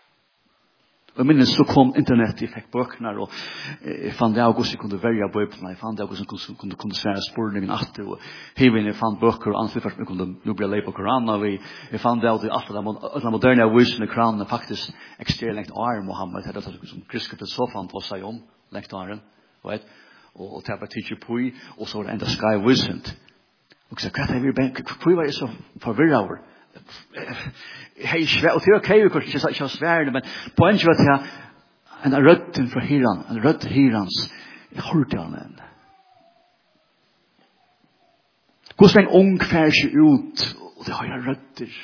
Jeg 1.14 1.26
minnes 1.28 1.50
så 1.54 1.62
kom 1.62 1.92
internett, 1.94 2.40
jeg 2.42 2.50
fikk 2.50 2.72
bøkene, 2.74 3.12
og 3.22 3.30
jeg 3.86 4.14
fant 4.18 4.34
det 4.34 4.42
av 4.42 4.50
hvordan 4.56 4.72
jeg 4.72 4.80
kunne 4.82 4.96
velge 4.98 5.28
bøkene, 5.30 5.70
jeg 5.70 5.78
fant 5.78 5.94
det 5.94 6.02
av 6.02 6.08
hvordan 6.10 6.26
jeg 6.26 6.56
kunne, 6.58 6.78
kunne 6.80 6.96
svære 6.98 7.20
spørningen 7.28 7.70
atter, 7.70 8.08
og 8.10 8.24
hevende 8.58 8.90
jeg 8.90 8.98
fant 8.98 9.20
bøker, 9.20 9.52
og 9.52 9.60
ansikt 9.60 9.84
først, 9.84 10.00
jeg 10.02 10.08
kunne 10.08 10.26
nå 10.34 10.56
bli 10.58 10.66
leie 10.72 10.82
på 10.82 10.94
Koran, 10.96 11.30
og 11.30 11.44
jeg 11.46 12.02
fant 12.02 12.18
det 12.22 12.32
av 12.32 12.40
det 12.42 12.50
alt 12.50 12.72
det 12.72 13.30
moderne 13.30 13.66
avisen 13.68 14.02
i 14.02 14.08
Koran 14.10 14.42
er 14.42 14.50
faktisk 14.50 14.90
ekstremt 15.22 15.60
lengt 15.60 15.70
arm, 15.70 16.08
Mohammed, 16.10 16.42
det 16.42 16.50
er 16.50 16.58
det 16.58 16.90
som 16.90 17.04
griske 17.12 17.38
filosofen 17.38 17.92
for 17.94 18.02
seg 18.08 18.26
om, 18.26 18.40
lengt 18.74 18.98
arm, 18.98 19.22
vet, 19.70 19.86
og, 20.34 20.48
og 20.48 20.66
det 20.66 20.74
er 20.74 20.82
bare 20.82 21.04
på 21.12 21.20
pui, 21.28 21.52
og 21.78 21.86
så 21.86 22.00
var 22.00 22.08
det 22.08 22.16
enda 22.16 22.32
sky 22.34 22.56
wisent. 22.66 23.14
Og 23.94 24.02
så, 24.02 24.10
hva 24.10 24.26
er 24.26 24.34
det 24.34 24.42
vi 24.48 24.56
benk, 24.58 24.82
pui 24.98 25.14
var 25.14 25.30
jeg 25.30 25.38
så 25.38 25.46
forvirra 25.84 26.24
over, 26.24 26.42
hei 28.04 28.24
svær, 28.26 28.56
og 28.56 28.64
det 28.64 28.74
var 28.74 28.84
kreiv 28.84 29.10
kors, 29.10 29.26
ikke 29.26 29.50
ikke 29.50 29.68
svær, 29.68 30.10
men 30.12 30.22
poenget 30.56 30.86
var 30.86 30.96
til 31.00 31.28
en 32.06 32.16
rødt 32.26 32.72
fra 32.72 32.80
hiran, 32.84 33.24
en 33.30 33.44
rødt 33.44 33.64
hirans, 33.64 34.16
jeg 34.74 34.82
hørte 34.92 35.22
han 35.22 35.34
en. 35.34 35.60
Hvordan 38.76 39.04
en 39.04 39.12
ung 39.20 39.42
fær 39.42 39.70
seg 39.70 39.94
ut, 39.94 40.46
og 40.78 40.86
det 40.86 40.94
har 40.94 41.04
jeg 41.04 41.26
rødder. 41.28 41.76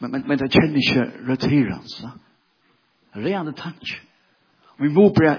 Men, 0.00 0.10
men, 0.10 0.24
men 0.28 0.38
det 0.38 0.50
kjenner 0.52 0.80
ikke 0.82 1.28
rødt 1.28 1.46
hirans, 1.52 2.00
da. 2.02 2.10
Rene 3.16 3.52
tanke. 3.52 4.00
Vi 4.80 4.88
må 4.88 5.08
bare 5.14 5.36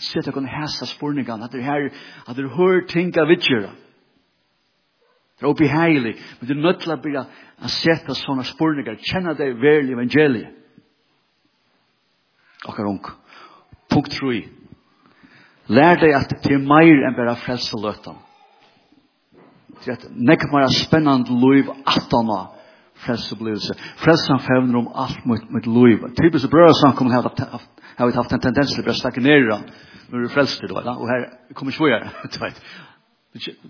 sette 0.00 0.32
noen 0.32 0.48
hæsa 0.48 0.86
spurningene, 0.88 1.44
at 1.44 1.52
det 1.52 1.64
her, 1.64 1.88
at 2.28 2.36
det 2.36 2.50
hører 2.52 2.86
ting 2.88 3.12
av 3.18 3.28
vidtjøret. 3.28 3.85
Det 5.36 5.44
er 5.44 5.52
obeheilig, 5.52 6.14
men 6.38 6.48
det 6.48 6.54
er 6.56 6.62
nødt 6.62 6.80
til 6.80 6.94
å 6.94 7.00
begynne 7.00 7.26
å 7.60 7.70
sette 7.72 8.16
sånne 8.16 8.44
spørninger, 8.48 8.96
kjenne 9.04 9.34
det 9.36 9.50
verlig 9.60 9.92
evangeliet. 9.92 10.54
Akkurat 12.66 12.88
ung. 12.88 13.02
Punkt 13.92 14.16
3. 14.16 14.40
Lær 15.76 16.00
deg 16.00 16.14
at 16.16 16.32
det 16.42 16.54
er 16.56 16.62
meir 16.62 17.04
enn 17.04 17.16
bare 17.18 17.36
frelse 17.42 17.78
løtan. 17.78 18.18
Det 19.84 19.92
er 19.92 19.96
et 19.98 20.08
nekk 20.16 20.48
meir 20.50 20.72
spennende 20.72 21.36
liv 21.36 21.68
at 21.84 22.12
han 22.16 22.32
har 22.32 22.52
frelse 23.04 23.36
blivelse. 23.36 23.76
Frelse 24.00 24.32
han 24.32 24.42
fevner 24.42 24.80
om 24.80 24.88
alt 24.94 25.24
mot 25.28 25.50
mot 25.52 25.68
liv. 25.68 26.06
Typisk 26.16 26.50
brød 26.50 26.70
og 26.70 26.78
sånn 26.80 26.96
kommer 26.96 27.12
samkommer 27.18 27.60
har 27.96 28.08
vi 28.08 28.16
haft 28.16 28.32
en 28.32 28.40
tendens 28.40 28.72
til 28.72 28.82
å 28.82 28.86
bare 28.88 29.00
snakke 29.00 29.22
ned 29.24 29.44
i 29.44 29.58
når 30.06 30.20
du 30.20 30.24
er 30.28 30.32
frelst 30.32 30.60
til 30.60 30.70
det, 30.70 30.92
og 30.92 31.08
her 31.10 31.24
kommer 31.54 31.72
ikke 31.72 31.84
vi 31.86 31.92
her. 31.92 32.60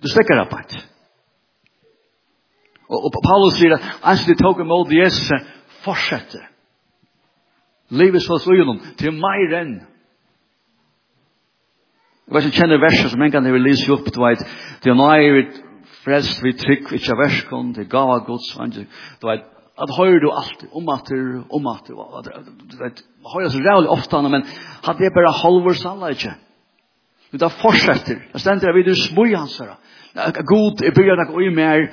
Du 0.02 0.08
stekker 0.10 0.42
opp 0.42 0.52
et. 0.58 0.76
Og, 2.88 3.08
og 3.08 3.20
Paulus 3.24 3.58
sier 3.58 3.76
at 3.76 3.86
hans 4.04 4.24
de 4.26 4.36
tok 4.38 4.60
imot 4.62 4.92
Jesus 4.94 5.32
fortsetter. 5.84 6.46
Livet 7.90 8.22
så 8.22 8.38
så 8.42 8.54
gjennom 8.54 8.80
til 8.98 9.14
meg 9.14 9.54
enn. 9.54 9.74
Jeg 12.26 12.34
vet 12.34 12.48
ikke 12.48 12.58
kjenner 12.58 12.82
verset 12.82 13.12
som 13.12 13.22
en 13.22 13.30
gang 13.30 13.44
jeg 13.46 13.54
vil 13.54 13.68
lise 13.68 13.92
opp, 13.94 14.08
du 14.10 14.18
vet, 14.18 14.40
det 14.82 14.90
er 14.90 14.98
nøye 14.98 15.34
vi 15.36 15.42
frelst 16.02 16.42
vi 16.42 16.56
trygg, 16.58 16.88
vi 16.90 16.98
ikke 16.98 17.18
verskon, 17.18 17.70
det 17.74 17.86
gav 17.90 18.10
av 18.10 18.24
gods, 18.26 18.48
du 18.74 19.28
vet, 19.28 19.44
at 19.76 19.92
høyre 19.94 20.22
du 20.24 20.30
alt, 20.32 20.64
om 20.74 20.90
at 20.90 21.06
du, 21.10 21.44
om 21.54 21.68
at 21.70 21.86
du, 21.86 21.94
du 22.72 22.76
vet, 22.80 23.02
høyre 23.30 23.50
så 23.52 23.62
rævlig 23.62 23.92
ofte, 23.94 24.22
men 24.22 24.46
hadde 24.86 25.06
jeg 25.06 25.14
bare 25.14 25.34
halvår 25.42 25.78
sannleik 25.78 26.18
ikke. 26.18 26.34
Det 27.36 27.52
fortsetter, 27.60 28.18
Jeg 28.32 28.40
stender 28.40 28.68
jeg 28.68 28.74
videre 28.74 28.96
smøy 28.96 29.34
hans 29.36 29.58
her. 29.58 29.74
God 30.50 30.80
jeg 30.80 30.88
er 30.88 30.94
bygget 30.96 31.26
noe 31.28 31.44
i 31.44 31.54
mer, 31.54 31.88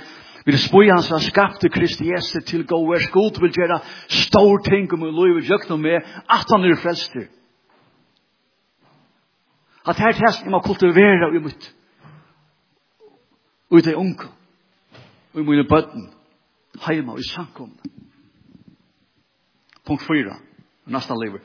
Vi 0.46 0.52
er 0.52 0.60
spui 0.60 0.90
hans 0.92 1.08
har 1.10 1.24
skapte 1.24 1.70
Kristi 1.72 2.10
Jesu 2.10 2.42
til 2.44 2.66
gå 2.68 2.80
vers 2.90 3.08
god 3.12 3.40
vil 3.40 3.54
gjøre 3.56 3.80
stor 4.10 4.58
ting 4.66 4.92
om 4.94 5.06
å 5.08 5.12
lov 5.12 5.38
og 5.40 5.48
gjøkna 5.48 5.78
med 5.80 6.10
at 6.28 6.52
han 6.52 6.66
er 6.68 6.80
frelster. 6.82 7.30
At 9.88 10.00
her 10.00 10.16
test 10.20 10.46
må 10.48 10.60
kultivere 10.64 11.32
i 11.36 11.44
mitt 11.44 11.70
og 13.72 13.80
i 13.80 13.86
det 13.88 13.96
unge 13.98 14.28
og 15.34 15.40
i 15.42 15.46
mine 15.48 15.66
bøtten 15.68 16.10
heima 16.86 17.16
og 17.16 17.24
i 17.24 17.30
samkomne. 17.32 17.94
Punkt 19.88 20.04
4 20.08 20.36
Nasta 20.92 21.16
lever 21.16 21.40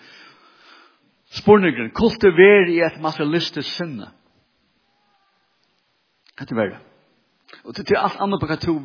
Spurningren 1.39 1.91
kultivere 1.95 2.73
i 2.73 2.81
et 2.81 3.01
materialistisk 3.05 3.69
sinne. 3.69 4.09
Hva 6.35 6.47
er 6.47 6.49
det 6.49 6.57
verre. 6.57 6.79
Og 7.65 7.75
til 7.75 7.97
alt 7.97 8.19
annet 8.21 8.41
på 8.41 8.49
hva 8.51 8.59
to 8.63 8.79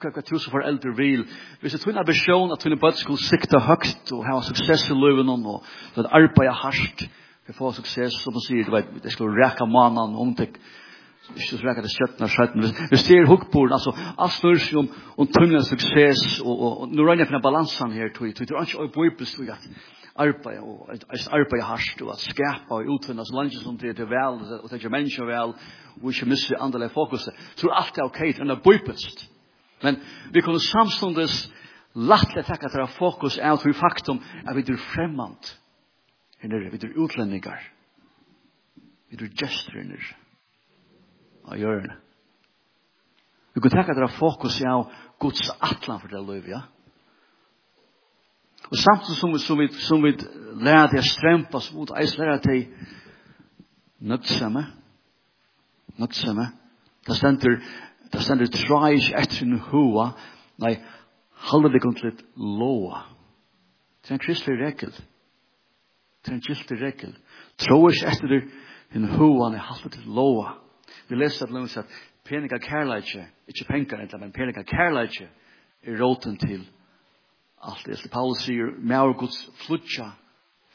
hva 0.00 0.22
tusen 0.24 0.52
foreldre 0.52 0.94
vil. 0.96 1.26
Hvis 1.60 1.74
jeg 1.76 1.92
en 1.92 2.00
ambisjon 2.00 2.52
at 2.52 2.62
tunne 2.62 2.78
bøtt 2.80 3.00
skulle 3.00 3.20
sikta 3.20 3.60
høgt 3.60 4.12
og 4.16 4.24
ha 4.24 4.38
suksess 4.44 4.88
i 4.90 4.96
løven 4.96 5.28
og 5.28 5.60
at 5.96 6.08
arbeida 6.08 6.54
hardt 6.56 7.04
for 7.50 7.68
å 7.68 7.72
få 7.72 7.80
suksess, 7.80 8.20
som 8.22 8.32
man 8.36 8.44
sier, 8.44 8.64
du 8.64 8.72
vet, 8.72 8.88
det 9.02 9.12
skulle 9.12 9.36
reka 9.36 9.66
mannen 9.66 10.16
om 10.16 10.32
det 10.38 10.52
ikke 11.30 11.46
så 11.46 11.58
reka 11.62 11.82
det 11.84 11.92
skjøttene 11.92 12.26
og 12.26 12.32
skjøttene. 12.32 12.70
Hvis 12.90 13.04
det 13.06 13.16
er 13.18 13.28
hukkbord, 13.28 13.74
altså, 13.76 13.92
alt 14.18 14.34
styrs 14.34 14.70
om, 14.78 14.88
om 15.20 15.28
tunne 15.30 15.60
suksess 15.66 16.40
og, 16.40 16.54
og, 16.54 16.80
og 16.80 16.94
nå 16.94 17.06
regner 17.06 17.26
jeg 17.26 17.34
på 17.34 17.42
balansen 17.44 17.92
her, 17.94 18.10
tog, 18.14 18.32
tog, 18.34 18.48
tog, 18.48 18.66
tog, 18.66 18.92
tog, 18.94 19.18
tog, 19.18 19.26
tog, 19.26 19.56
tog, 19.56 19.98
arbeid, 20.16 20.58
og 20.58 20.90
et 20.94 21.28
arbeid 21.30 21.62
hardt 21.62 22.02
og 22.02 22.12
at 22.12 22.24
skapa 22.24 22.74
og 22.74 22.88
utvinna 22.94 23.24
så 23.24 23.36
langt 23.36 23.54
som 23.62 23.78
det 23.78 23.98
er 23.98 24.10
vel, 24.10 24.40
og 24.60 24.70
det 24.70 24.84
er 24.84 24.92
mennesker 24.92 25.24
vel, 25.24 25.54
og 26.02 26.12
ikke 26.12 26.28
misse 26.28 26.56
andre 26.56 26.88
fokuset. 26.88 27.34
Tror 27.56 27.74
alt 27.74 27.98
er 27.98 28.04
ok, 28.04 28.18
det 28.18 28.50
er 28.50 28.62
bøypest. 28.64 29.30
Men 29.82 29.96
vi 30.32 30.40
kunne 30.40 30.60
samstundes 30.60 31.52
lattelig 31.94 32.44
takk 32.46 32.64
at 32.64 32.72
det 32.74 32.82
er 32.82 32.98
fokus 32.98 33.38
er 33.38 33.52
at 33.52 33.64
vi 33.66 33.72
faktum 33.72 34.20
er 34.46 34.54
vi 34.54 34.64
er 34.68 34.84
fremmant 34.94 35.56
her 36.40 36.70
vi 36.70 36.78
er 36.82 36.96
utlendingar, 36.96 37.60
vi 39.10 39.16
er 39.16 39.32
gestrinner 39.36 40.00
her 40.00 40.16
nere, 40.16 40.16
av 41.44 41.58
hjørne. 41.58 41.96
Vi 43.54 43.60
kunne 43.60 43.74
takk 43.74 43.90
at 43.90 43.98
det 43.98 44.06
er 44.06 44.18
fokus 44.18 44.60
er 44.60 44.86
Guds 45.20 45.50
atlan 45.60 46.00
for 46.00 46.08
det 46.08 46.22
løyve, 46.24 46.48
ja? 46.48 46.60
Og 48.70 48.76
samtidig 48.76 49.16
som, 49.18 49.32
vi, 49.32 49.38
som, 49.38 49.58
vi, 49.58 49.68
som 49.68 50.02
vi 50.02 50.12
lærer 50.64 50.92
til 50.92 51.02
å 51.02 51.08
strempe 51.08 51.58
oss 51.58 51.72
mot 51.74 51.90
eis 51.98 52.14
lærer 52.18 52.38
til 52.44 52.68
nødsamme. 54.00 54.62
Nødsamme. 55.98 56.46
Det 57.06 57.16
stender, 57.16 57.58
det 58.12 58.22
stender 58.22 58.52
treis 58.54 59.10
etter 59.18 59.42
en 59.46 59.58
hoa. 59.70 60.12
Nei, 60.62 60.76
halde 61.50 61.72
det 61.74 61.82
kom 61.82 61.96
til 61.98 62.12
et 62.12 62.22
loa. 62.36 63.02
Det 64.00 64.14
er 64.14 64.20
en 64.20 64.22
kristelig 64.22 64.60
rekel. 64.62 64.94
Det 66.20 66.30
er 66.30 66.38
en 66.38 66.46
kristelig 66.46 66.82
rekel. 66.84 67.16
Trois 67.58 68.04
etter 68.06 68.38
en 68.94 69.10
hoa, 69.16 69.50
nei, 69.50 69.60
halde 69.66 69.96
det 69.96 70.06
loa. 70.06 70.54
Vi 71.08 71.18
leser 71.18 71.48
at 71.48 71.54
lønnes 71.54 71.78
at 71.80 71.90
penika 72.28 72.60
kærleitje, 72.62 73.26
ikkje 73.50 73.66
penkar 73.66 74.02
enda, 74.04 74.18
men 74.20 74.32
penika 74.32 74.62
kærleitje, 74.62 75.26
er 75.82 75.96
råten 75.98 76.36
til 76.38 76.62
Alt 77.60 77.86
det 77.86 77.98
som 77.98 78.10
Paulus 78.12 78.44
sier, 78.46 78.72
«Mer 78.78 79.12
Guds 79.18 79.40
flutja 79.66 80.10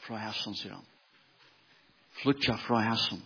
fra 0.06 0.20
hæsson, 0.22 0.54
sier 0.54 0.76
han. 0.76 0.84
Flutja 2.22 2.54
fra 2.62 2.80
hæsson. 2.80 3.22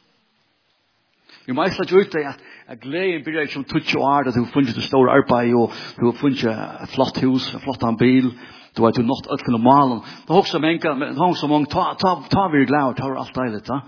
Vi 1.47 1.53
må 1.53 1.65
eisla 1.65 1.85
ut 1.85 2.13
det 2.13 2.25
at, 2.27 2.41
at 2.67 2.81
gleden 2.81 3.25
blir 3.25 3.45
ikke 3.45 3.61
om 3.61 3.65
tutsi 3.65 3.97
år, 3.97 4.29
at 4.29 4.35
du 4.35 4.45
har 4.45 4.53
funnet 4.53 4.77
et 4.77 4.87
stort 4.87 5.11
arbeid, 5.13 5.55
og 5.55 5.73
du 6.01 6.07
har 6.09 6.17
funnet 6.21 6.45
et 6.45 6.95
flott 6.95 7.21
hus, 7.25 7.53
en 7.55 7.61
flott 7.65 7.85
bil, 7.99 8.33
du 8.77 8.83
har 8.83 9.03
nått 9.03 9.31
alt 9.31 9.45
for 9.45 9.57
normalen. 9.57 10.03
Det 10.27 10.31
er 10.31 10.39
også 10.39 10.59
mange, 10.59 10.79
det 10.79 11.09
er 11.17 11.25
også 11.25 11.49
mange, 11.51 11.67
ta, 11.67 11.91
ta, 11.99 12.15
ta 12.31 12.47
vi 12.53 12.65
glad, 12.71 12.97
ta 12.97 13.09
vi 13.11 13.19
alt 13.19 13.37
deilig, 13.37 13.63
ta. 13.67 13.81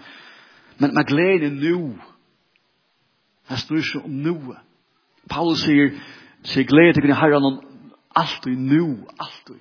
Men, 0.79 0.95
men 0.95 1.07
gleden 1.07 1.59
er 1.59 1.71
nu. 1.71 1.95
Det 3.49 3.59
snur 3.59 3.79
ikke 3.79 4.05
om 4.05 4.17
nu. 4.27 4.55
Paulus 5.31 5.63
sier, 5.63 5.93
sier 6.45 6.67
gleden 6.67 7.03
til 7.03 7.15
herren, 7.15 7.61
Alt 8.15 8.47
i 8.47 8.55
nu, 8.57 9.07
alt 9.21 9.53
i. 9.55 9.61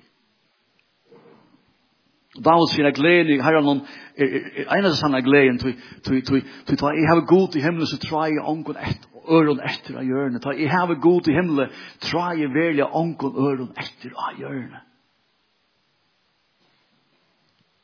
David 2.32 2.70
sier 2.72 2.88
jeg 2.88 2.96
gleden 2.96 3.34
i 3.34 3.42
herren 3.44 3.82
er, 4.16 4.36
en 4.72 4.86
av 4.88 4.94
sanne 4.96 5.20
gleden, 5.24 5.58
tog 5.60 6.94
jeg 6.96 7.08
har 7.10 7.26
god 7.28 7.56
i 7.56 7.64
himmelen, 7.64 7.88
så 7.88 7.98
tror 8.00 8.24
jeg 8.24 8.40
ångon 8.40 8.78
etter, 8.80 9.08
øron 9.28 9.60
etter 9.60 9.98
av 10.00 10.06
hjørnet. 10.08 10.42
Tog 10.42 10.56
jeg 10.60 10.70
har 10.72 10.94
god 10.94 11.28
i 11.28 11.36
himmelen, 11.36 11.74
tror 12.00 12.32
jeg 12.40 12.54
velja 12.54 12.88
ångon 12.88 13.36
øron 13.36 13.74
etter 13.76 14.16
av 14.16 14.40
hjørnet. 14.40 14.88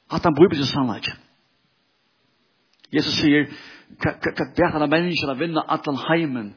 At 0.09 0.25
han 0.25 0.37
bryr 0.37 0.57
seg 0.57 0.71
sannleggen. 0.71 1.21
Jesus 2.89 3.19
sier, 3.21 3.51
hva 4.01 4.15
bet 4.17 4.73
han 4.73 4.85
av 4.85 4.89
menneskene 4.89 5.37
vinna 5.37 5.67
allan 5.69 6.01
heimen, 6.07 6.55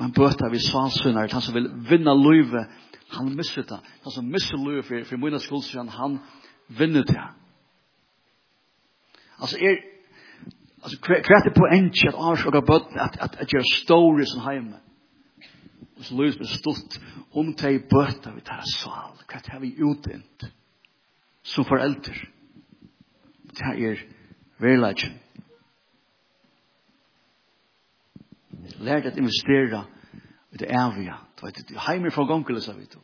men 0.00 0.14
bøter 0.16 0.50
vi 0.50 0.58
svansvinner, 0.58 1.30
han 1.30 1.44
som 1.44 1.54
vil 1.54 1.70
vinna 1.86 2.16
løyve, 2.18 2.64
han 3.16 3.32
misser 3.36 3.62
det. 3.68 3.80
Han 4.04 4.12
som 4.12 4.30
misser 4.30 4.60
løy 4.60 4.82
for, 4.82 5.04
for 5.08 5.20
mine 5.20 5.40
skuldsyn, 5.40 5.88
han 5.88 6.18
vinner 6.68 7.04
det. 7.08 7.24
Altså, 9.40 9.58
er, 9.58 9.80
altså, 10.82 10.98
hva 11.06 11.18
er 11.18 11.46
det 11.48 11.54
på 11.56 11.68
en 11.76 11.90
kjær 11.92 12.20
avsjåk 12.30 12.60
og 12.60 12.68
bøtten 12.68 13.00
at, 13.02 13.18
at, 13.20 13.36
at 13.42 13.52
jeg 13.52 13.60
er 13.60 13.72
stor 13.82 14.20
i 14.20 14.28
sin 14.30 14.44
heime? 14.46 14.80
Og 15.96 16.04
så 16.04 16.16
løys 16.18 16.38
blir 16.38 16.50
stort, 16.50 16.98
om 17.34 17.52
det 17.54 17.72
i 17.74 17.82
bøtta 17.90 18.34
vi 18.34 18.44
tar 18.46 18.62
sval, 18.76 19.18
Hva 19.26 19.40
er 19.40 19.46
det 19.48 19.60
vi 19.62 19.74
utdint 19.82 20.46
som 21.42 21.66
forelder? 21.66 22.18
Det 23.54 23.74
er 23.74 24.00
verleggen. 24.58 25.20
Lær 28.80 29.02
det 29.02 29.12
at 29.12 29.18
investera 29.18 29.84
i 30.52 30.58
det 30.58 30.70
evige 30.70 31.14
Du 31.38 31.46
vet, 31.46 31.62
du 31.68 31.74
heimer 31.88 32.14
fra 32.14 32.24
gongel, 32.28 32.60
sa 32.62 32.72
vi 32.76 32.86
to. 32.86 33.00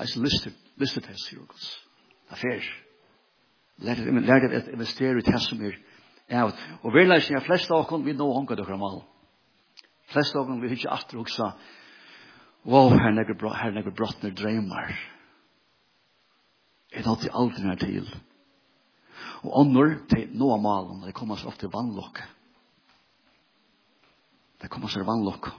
Eisen 0.00 0.24
lyster, 0.24 0.52
lyster 0.76 1.00
til 1.00 1.14
hans 1.14 1.32
jorgos. 1.32 1.68
Affær. 2.30 2.64
Lær 3.86 4.00
deg 4.00 4.46
at 4.56 4.70
investere 4.72 5.20
i 5.20 5.24
det 5.24 5.40
som 5.44 5.60
er 5.64 5.76
av. 6.40 6.52
Og 6.82 6.94
vi 6.94 7.04
lær 7.06 7.22
seg, 7.24 7.42
flest 7.44 7.70
av 7.70 7.84
oss, 7.84 8.04
vi 8.04 8.16
nå 8.16 8.28
honka 8.32 8.56
dere 8.58 8.78
mal. 8.80 9.02
Flest 10.12 10.36
av 10.36 10.48
oss, 10.48 10.62
vi 10.62 10.72
hittir 10.72 10.92
atter 10.92 11.20
og 11.20 11.30
sa, 11.30 11.52
wow, 12.66 12.90
her 12.96 13.14
nekker 13.14 13.92
brottner 13.94 14.34
dreymar. 14.34 14.96
Jeg 16.94 17.04
nådde 17.04 17.34
aldri 17.36 17.66
nær 17.66 17.78
til. 17.80 18.08
Og 19.44 19.60
ånder 19.60 19.98
til 20.10 20.32
noa 20.38 20.56
malen, 20.58 21.04
det 21.04 21.14
kommer 21.14 21.38
så 21.38 21.50
ofte 21.52 21.70
vannlokk. 21.72 22.22
Det 24.62 24.70
kommer 24.72 24.88
så 24.88 25.04
vannlokk. 25.04 25.52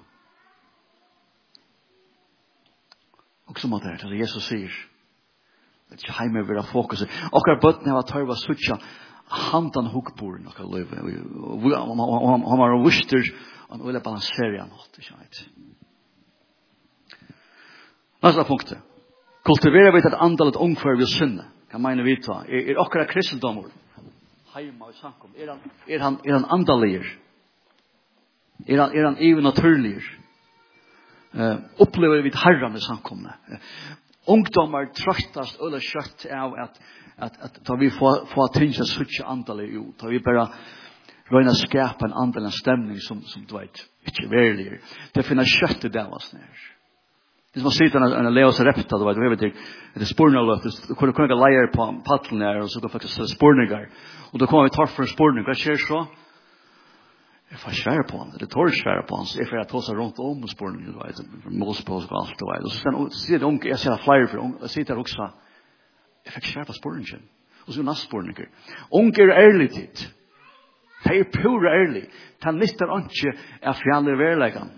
Og 3.47 3.59
som 3.59 3.73
at 3.73 3.83
det 3.83 4.19
Jesus 4.19 4.47
sier, 4.47 4.71
Det 5.89 6.03
är 6.09 6.11
hemma 6.11 6.43
vi 6.43 6.55
har 6.55 6.63
fokus. 6.63 7.01
Och 7.31 7.49
att 7.49 7.61
botten 7.61 7.91
har 7.91 8.01
tagit 8.01 8.27
vad 8.27 8.81
handan 9.27 9.85
hukborn 9.85 10.47
och 10.47 10.59
att 10.59 10.65
Og 10.65 11.65
Och 11.65 12.57
han 12.57 12.83
vuster, 12.83 13.23
han 13.69 13.87
ville 13.87 13.99
balansere 13.99 14.59
han 14.59 14.69
något, 14.69 14.97
ikke 14.99 15.13
vet. 15.19 15.49
Nästa 18.21 18.43
punkt. 18.43 18.73
Kultivera 19.43 19.91
vi 19.91 19.97
et 19.97 20.13
andalet 20.13 20.55
ungför 20.55 20.97
vi 20.97 21.05
synda. 21.05 21.45
Kan 21.71 21.81
man 21.81 22.03
vi 22.03 22.21
ta? 22.21 22.43
Er, 22.47 22.69
er 22.69 22.77
också 22.77 23.05
kristendomar. 23.09 23.63
Heima 24.53 24.89
i 24.89 24.93
samkom. 24.93 25.31
Er 25.37 25.47
han 25.47 25.59
er 25.87 25.99
han 25.99 26.17
er 26.25 26.33
han 26.33 26.45
andalir? 26.45 27.03
Er 28.67 28.81
han 28.81 28.91
er 28.97 29.05
han 29.05 29.17
övernaturlig 29.17 30.01
eh, 31.37 31.57
upplever 31.77 32.21
vi 32.21 32.31
herran 32.35 32.75
i 32.75 32.79
samkomne. 32.79 33.33
Ungdomar 34.27 34.85
trøttast 34.85 35.59
eller 35.59 35.79
kött 35.79 36.25
av 36.31 36.53
att 36.53 36.81
att 37.17 37.41
att 37.41 37.65
ta 37.65 37.75
vi 37.75 37.89
få 37.89 38.25
få 38.25 38.47
tingsa 38.47 38.83
suttje 38.83 39.25
antal 39.25 39.61
ju 39.61 39.91
ta 39.97 40.07
vi 40.07 40.19
bara 40.19 40.49
röna 41.31 41.53
skärpa 41.53 42.05
en 42.05 42.13
andalig 42.13 42.53
stämning 42.53 42.97
som, 42.97 43.21
som 43.21 43.45
du 43.45 43.57
vet, 43.57 43.77
inte 44.05 44.35
verkligen 44.35 44.79
Det 45.13 45.23
finner 45.23 45.43
kjøtt 45.43 45.81
det 45.81 45.89
där 45.89 46.09
var 46.09 46.19
snær. 46.19 46.77
Det 47.53 47.61
som 47.61 47.71
sitter 47.71 47.99
en 47.99 48.33
leo 48.33 48.51
seg 48.51 48.67
repta, 48.67 48.97
då 48.97 49.05
vet, 49.07 49.17
vi 49.17 49.35
det 49.35 49.53
det 49.95 50.01
er 50.01 50.05
spurnaløft, 50.05 50.87
du 50.87 50.93
kunna 51.13 51.35
lägga 51.35 51.71
på 51.73 52.01
paddelen 52.05 52.39
där 52.39 52.61
och 52.61 52.71
så 52.71 52.79
kan 52.79 52.89
faktisk 52.89 53.35
spurningar. 53.35 53.89
och 54.31 54.39
då 54.39 54.47
kommer 54.47 54.63
vi 54.63 54.69
tar 54.69 54.85
för 54.85 55.03
spurningar, 55.03 55.47
vad 55.47 55.57
sker 55.57 55.75
så? 55.75 56.07
Jeg 57.47 57.59
får 57.63 57.75
svære 57.79 58.03
på 58.09 58.17
han, 58.19 58.33
det 58.39 58.49
tår 58.51 58.73
svære 58.75 59.05
på 59.07 59.15
han, 59.15 59.25
så 59.25 59.39
jeg 59.39 59.47
får 59.47 59.69
ta 59.71 59.81
seg 59.85 59.95
rundt 59.95 60.19
om 60.19 60.43
og 60.43 60.51
spørre 60.51 60.81
du 60.83 60.97
vet 60.97 61.21
du, 61.23 61.51
målspås 61.61 62.09
og 62.09 62.17
alt 62.19 62.39
du 62.39 62.45
vet. 62.49 62.65
Og 62.67 62.73
så 62.75 63.21
sier 63.21 63.39
det 63.39 63.47
unge, 63.47 63.69
jeg 63.71 63.79
ser 63.79 63.95
det 63.95 64.03
flere 64.03 64.27
for 64.27 64.43
unge, 64.43 64.59
jeg 64.65 64.73
sier 64.73 64.89
det 64.89 64.97
også, 64.99 65.29
jeg 66.27 66.35
fikk 66.35 66.49
svære 66.51 66.67
på 66.67 66.75
spørren 66.75 67.07
sin. 67.07 67.23
Og 67.67 67.73
så 67.75 67.83
nast 67.83 68.07
spørren 68.07 68.33
ikke. 68.33 68.49
Unge 68.91 69.23
er 69.23 69.39
ærlig 69.45 69.69
tid. 69.75 70.03
Det 71.03 71.15
er 71.19 71.31
pura 71.31 71.71
ærlig. 71.71 72.03
Det 72.39 72.51
er 72.51 72.59
nytter 72.59 72.93
ikke 72.99 73.33
av 73.63 73.79
fjallet 73.79 74.19
verleggen. 74.19 74.69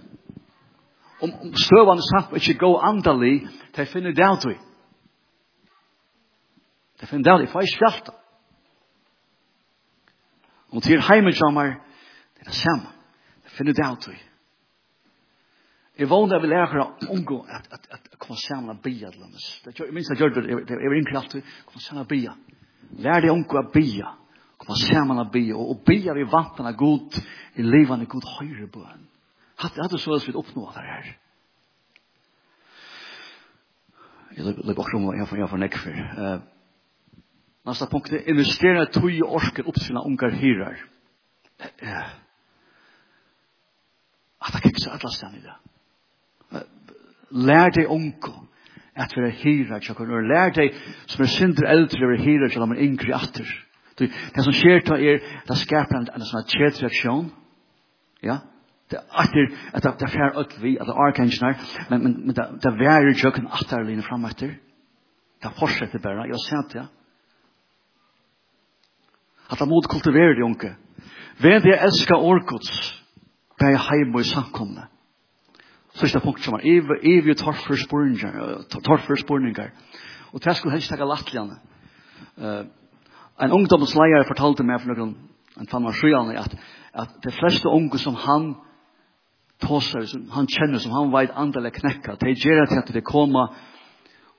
Om, 1.22 1.34
om 1.34 1.54
støvende 1.58 2.06
samt 2.06 2.38
ikke 2.38 2.60
gå 2.62 2.72
andalig, 2.86 3.48
det 3.76 3.88
finner 3.90 4.14
det 4.16 4.26
av 4.26 4.40
det. 4.46 4.58
Det 7.02 7.10
finner 7.10 7.24
det 7.24 7.34
av 7.34 7.42
det, 7.42 7.50
for 7.52 7.66
jeg 7.66 7.74
svært. 7.74 8.10
Og 10.70 10.84
til 10.84 11.02
heimesammer, 11.02 11.80
Det 12.40 12.48
er 12.48 12.52
det 12.52 12.60
samme. 12.60 12.92
Det 13.44 13.56
finner 13.58 13.76
det 13.76 13.86
alt 13.86 14.02
tog. 14.08 14.26
Jeg 16.00 16.08
vågner 16.08 16.38
jeg 16.38 16.44
vil 16.46 16.54
lære 16.54 16.80
å 16.80 17.12
unngå 17.12 17.42
at, 17.52 17.66
at, 17.76 17.88
at, 17.92 18.06
at 18.14 18.20
komme 18.24 18.40
sammen 18.40 18.72
og 18.72 18.84
bia 18.84 19.10
til 19.12 19.26
hennes. 19.26 19.48
Jeg 19.68 19.92
minns 19.92 20.08
jeg 20.14 20.22
gjør 20.22 20.38
det, 20.38 20.46
jeg 20.48 20.92
var 20.92 20.96
innkraft 20.96 21.34
til, 21.34 21.42
komme 21.68 21.84
sammen 21.84 22.06
og 22.06 22.12
bia. 22.12 22.36
Lær 23.04 23.20
deg 23.26 23.34
unngå 23.34 23.60
å 23.60 23.66
bia. 23.74 24.14
Komme 24.60 24.78
sammen 24.80 25.20
og 25.20 25.32
bia. 25.34 25.58
Og 25.60 25.74
og 25.74 25.82
bia 25.88 26.16
vi 26.16 26.24
vatten 26.32 26.70
av 26.70 26.78
god 26.80 27.20
i 27.60 27.66
livet 27.66 28.06
i 28.06 28.08
god 28.14 28.30
høyre 28.38 28.70
bøen. 28.72 29.04
Hatt 29.60 29.76
det 29.76 30.00
så 30.00 30.16
vi 30.24 30.38
oppnå 30.40 30.70
det 30.78 30.86
her. 30.88 31.12
Jeg 34.38 34.56
lukker 34.56 34.86
også 34.86 35.02
om 35.02 35.12
jeg 35.20 35.52
får 35.52 35.64
nekk 35.66 35.78
for. 35.84 36.00
Nasta 37.68 37.90
punktet, 37.92 38.24
Investere 38.32 38.88
tog 38.88 39.12
i 39.12 39.20
orsken 39.20 39.68
oppsina 39.68 40.06
ungar 40.08 40.32
hyrar. 40.32 40.80
Ja 41.84 42.08
så 44.80 44.92
alle 44.96 45.12
stan 45.14 45.36
i 45.36 45.44
det. 45.44 45.58
Lær 47.32 47.74
deg 47.76 47.86
dig 47.86 48.34
at 49.00 49.16
vi 49.16 49.24
er 49.24 49.36
hyra 49.44 49.80
tjock 49.80 50.00
och 50.00 50.08
lär 50.08 50.52
deg 50.52 50.76
som 51.08 51.24
er 51.24 51.30
synder 51.32 51.68
eldre, 51.68 51.98
äldre 51.98 52.08
vara 52.08 52.24
hyra 52.24 52.50
tjock 52.50 52.70
och 52.70 52.78
yngre 52.78 53.16
atter. 53.16 53.66
Det 54.00 54.44
som 54.44 54.54
skjer 54.54 54.80
til 54.80 55.04
er 55.04 55.20
det 55.48 55.58
skaper 55.58 55.98
en, 55.98 56.08
en 56.16 56.26
sånn 56.26 56.44
här. 56.44 57.30
Ja? 58.24 58.40
Det 58.90 59.00
atter 59.12 59.52
at 59.74 59.84
det 59.84 60.08
er 60.08 60.14
fär 60.14 60.40
ut 60.40 60.56
vi 60.64 60.78
at 60.80 60.88
det 60.88 60.96
er 60.96 61.02
arkangenar 61.08 61.60
men, 61.90 62.04
men, 62.04 62.14
men 62.26 62.36
det, 62.36 62.46
det 62.64 62.72
värer 62.80 63.14
atter 63.52 63.90
en 63.90 64.04
fram 64.04 64.26
etter. 64.26 64.56
Det 65.40 65.52
fortsetter 65.60 66.00
bare, 66.00 66.28
jeg 66.28 66.36
har 66.36 66.46
sett 66.48 66.74
det. 66.74 66.88
At 69.50 69.58
det 69.58 69.66
er 69.66 69.70
mot 69.72 69.88
kultiverer 69.88 70.36
det 70.36 70.44
unge. 70.44 70.76
Ved 71.40 71.62
det 71.64 71.78
elsker 71.80 72.16
orkots 72.16 72.99
bare 73.60 73.82
heim 73.90 74.16
og 74.16 74.24
i 74.24 74.30
samkomne. 74.30 74.88
Sista 76.00 76.22
punkt 76.24 76.44
som 76.46 76.56
er, 76.56 76.66
evig 77.04 77.38
torfer 77.38 77.80
spurningar, 77.82 78.64
torfer 78.70 79.20
spurningar. 79.20 79.72
Og 80.34 80.44
det 80.44 80.56
skulle 80.56 80.76
helst 80.76 80.92
takka 80.92 81.08
lattljane. 81.10 81.58
Uh, 82.38 82.66
en 83.40 83.56
ungdomsleier 83.56 84.28
fortalte 84.28 84.64
meg 84.68 84.82
for 84.84 84.94
noen, 84.94 85.16
en 85.60 85.68
fann 85.68 85.88
var 85.88 85.96
skyane, 85.98 86.38
at, 86.40 86.56
at 86.94 87.16
de 87.24 87.34
fleste 87.36 87.72
unge 87.72 88.00
som 88.00 88.16
han 88.20 88.54
tåser, 89.64 90.06
som 90.08 90.28
han 90.32 90.48
kjenner, 90.48 90.80
som 90.80 90.94
han 90.96 91.12
veit 91.14 91.36
andalega 91.36 91.82
knekka, 91.82 92.16
de 92.22 92.36
gjerra 92.36 92.68
til 92.70 92.82
at 92.84 92.94
de 92.96 93.04
koma 93.04 93.50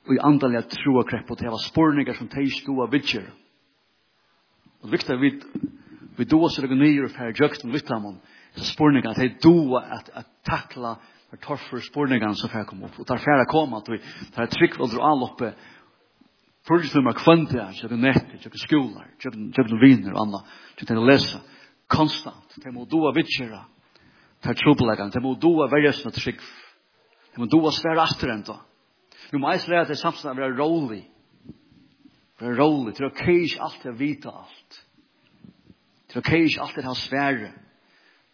og 0.07 0.15
i 0.15 0.23
andalega 0.25 0.65
troa 0.71 1.05
krepp, 1.09 1.29
og 1.31 1.41
det 1.41 1.51
var 1.51 1.61
spurningar 1.65 2.17
som 2.17 2.31
de 2.33 2.47
stod 2.55 2.85
av 2.87 2.93
vidger. 2.95 3.27
Og 4.81 4.89
det 4.89 4.97
viktig 4.97 5.13
er 5.13 5.21
vidt 5.21 5.45
vi 6.21 6.25
då 6.25 6.49
så 6.49 6.63
det 6.63 6.75
nya 6.75 7.09
för 7.09 7.43
jökten 7.43 7.73
vitt 7.73 7.83
vittamon 7.83 8.21
så 8.55 8.65
spårningar 8.65 9.11
att 9.11 9.43
då 9.43 9.77
att 9.77 10.11
att 10.11 10.27
tackla 10.45 10.99
för 11.31 11.37
torfur 11.37 11.79
spårningar 11.79 12.33
så 12.33 12.49
här 12.49 12.65
kom 12.65 12.83
upp. 12.83 12.99
Och 12.99 13.07
där 13.07 13.17
färra 13.17 13.45
kom 13.45 13.75
att 13.75 13.89
vi 13.89 13.99
tar 14.35 14.47
trick 14.47 14.81
och 14.81 14.89
dra 14.89 15.03
alloppe 15.03 15.55
Först 16.69 16.95
när 16.95 17.03
man 17.03 17.15
kvant 17.15 17.51
där 17.51 17.73
så 17.73 17.89
det 17.89 17.97
nätter 17.97 18.39
så 18.43 18.49
det 18.49 18.59
skolor 18.59 19.07
så 19.23 19.31
det 19.63 19.87
vinner 19.87 20.13
och 20.13 20.21
annat 20.21 20.45
så 20.79 20.95
det 20.95 21.01
läsa 21.01 21.39
konstant 21.87 22.55
det 22.57 22.73
må 22.73 22.85
då 22.85 23.13
vitchera 23.13 23.65
tar 24.41 24.55
trubbelagan 24.55 25.11
det 25.11 25.21
må 25.21 25.35
då 25.35 25.69
välja 25.69 25.93
sina 25.93 26.11
trick 26.11 26.41
det 27.35 27.39
må 27.41 27.47
då 27.47 27.71
svära 27.71 28.05
efter 28.05 28.29
ändå 28.29 28.61
Vi 29.31 29.39
må 29.39 29.51
eis 29.53 29.67
lære 29.69 29.87
at 29.87 29.91
det 29.93 29.99
å 30.03 30.35
være 30.35 30.57
rolig. 30.59 31.05
Det 32.41 32.49
er 32.49 32.57
rolig, 32.57 32.95
til 32.97 33.11
å 33.11 33.15
keis 33.15 33.57
alt, 33.61 33.79
til 33.83 33.93
å 33.93 33.99
vite 33.99 34.33
alt. 34.33 34.79
Det 36.11 36.17
er 36.19 36.23
ok 36.25 36.33
ikke 36.35 36.63
alltid 36.65 36.87
ha 36.89 36.95
svære. 36.99 37.51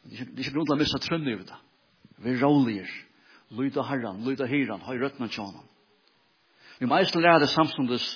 Det 0.07 0.21
er 0.21 0.39
ikke 0.41 0.55
grunn 0.55 0.69
til 0.69 0.77
å 0.77 0.81
missa 0.81 1.01
trønne 1.03 1.35
over 1.35 1.49
det. 1.51 1.59
Vi 2.25 2.33
er 2.33 2.41
råliger. 2.41 2.93
Lyda 3.57 3.85
herran, 3.87 4.23
lyda 4.25 4.47
herran, 4.51 4.85
høy 4.87 4.97
røttna 5.03 5.29
tjana. 5.31 5.61
Vi 6.81 6.89
må 6.89 6.97
eisen 6.99 7.23
lære 7.23 7.45
det 7.45 7.51
samstundes 7.53 8.07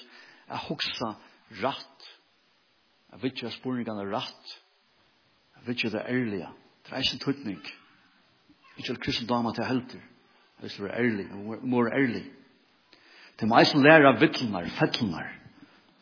a 0.48 0.58
hoksa 0.64 1.12
ratt. 1.60 2.08
A 3.12 3.20
vitja 3.20 3.50
spurningane 3.52 4.08
ratt. 4.10 4.56
A 5.58 5.64
vitja 5.66 5.92
det 5.92 6.06
ærlige. 6.08 6.48
Det 6.86 6.92
er 6.92 7.02
eisen 7.02 7.20
tuttning. 7.22 7.60
Ikke 7.60 8.94
kristne 8.96 9.04
kristendama 9.04 9.52
til 9.54 9.68
helter. 9.68 10.00
Hvis 10.60 10.78
vi 10.80 10.88
er 10.88 10.98
ærlig, 11.00 11.26
mor 11.32 11.60
må 11.62 11.84
ærlig. 11.88 12.24
Det 13.40 13.48
må 13.48 13.58
eisen 13.60 13.84
lære 13.84 14.08
av 14.08 14.20
vittlunar, 14.20 14.66
fettlunar, 14.76 15.28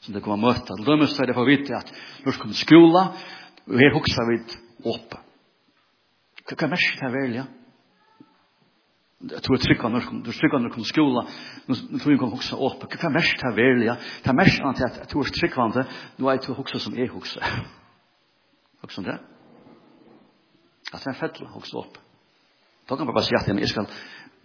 som 0.03 0.15
det 0.15 0.23
kommer 0.23 0.49
møtta. 0.49 0.75
Det 0.75 0.87
lømmes 0.87 1.15
er 1.19 1.31
det 1.31 1.37
for 1.37 1.47
å 1.47 1.51
vite 1.51 1.77
at 1.77 1.93
når 2.25 2.33
det 2.33 2.41
kommer 2.43 2.59
skola, 2.59 3.03
Og 3.69 3.79
her 3.79 3.95
hoksa 3.95 4.25
vi 4.29 4.39
åpa. 4.89 5.23
Hva 6.49 6.57
er 6.65 6.73
mest 6.73 7.03
her 7.05 7.13
velja? 7.13 7.47
Jeg 9.19 9.43
tror 9.43 9.57
jeg 9.57 9.65
trykker 9.65 9.91
når 9.91 10.05
du 10.23 10.31
trykker 10.31 10.61
når 10.61 10.71
du 10.71 10.75
kommer 10.77 10.87
skola, 10.87 11.25
nå 11.67 11.99
tror 11.99 12.13
jeg 12.13 12.21
kan 12.21 12.31
hugsa 12.31 12.57
opp. 12.57 12.85
Hva 12.87 13.09
er 13.09 13.17
mest 13.17 13.43
her 13.43 13.57
velja? 13.57 13.97
Det 14.23 14.31
er 14.31 14.39
mest 14.39 14.63
annet 14.63 14.85
at 14.87 15.01
jeg 15.03 15.11
tror 15.11 15.27
jeg 15.27 15.35
trykker 15.41 15.61
vante, 15.61 15.85
nå 16.19 16.29
er 16.29 16.39
jeg 16.39 16.45
til 16.47 16.55
å 16.55 16.59
hugsa 16.61 16.81
som 16.85 16.95
jeg 16.97 17.11
hugsa. 17.11 17.51
Hugsa 18.85 19.03
om 19.03 19.09
det? 19.09 19.19
At 20.93 21.03
det 21.03 21.13
er 21.13 21.25
jeg 21.27 21.49
å 21.49 21.53
hugsa 21.57 21.83
opp. 21.83 21.99
Da 22.89 22.97
kan 22.97 23.11
man 23.11 23.17
bare 23.19 23.27
si 23.27 23.37
at 23.37 23.51
jeg 23.51 23.73
skal 23.75 23.91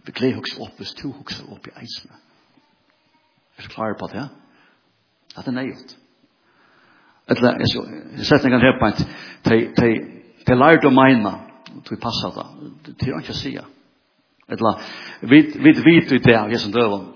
begle 0.04 0.34
hugsa 0.40 0.66
opp 0.66 0.82
hvis 0.82 0.96
du 1.00 1.06
hugsa 1.14 1.46
opp 1.54 1.70
i 1.70 1.76
eisene. 1.80 2.18
Er 3.56 3.68
du 3.68 3.72
klar 3.72 3.94
på 4.00 4.10
det? 4.12 4.26
At 5.38 5.46
det 5.46 5.54
er 5.54 5.60
nøyot. 5.62 5.94
Eller, 7.28 7.60
jeg 7.64 8.26
sett 8.28 8.46
en 8.46 8.52
gang 8.52 8.62
her 8.64 8.78
på 8.80 8.90
at 8.90 9.04
de 9.48 10.58
lærte 10.60 10.90
å 10.90 10.94
mene, 10.94 11.32
og 11.74 11.84
de 11.88 11.98
passer 12.02 12.34
da, 12.36 12.48
Det 12.86 13.08
er 13.08 13.20
ikke 13.22 13.36
å 13.36 13.40
si. 13.40 13.54
Eller, 14.52 14.88
vi 15.22 15.42
vet 15.88 16.12
jo 16.12 16.20
det 16.20 16.36
av 16.38 16.52
Jesus 16.52 16.74
døven. 16.74 17.12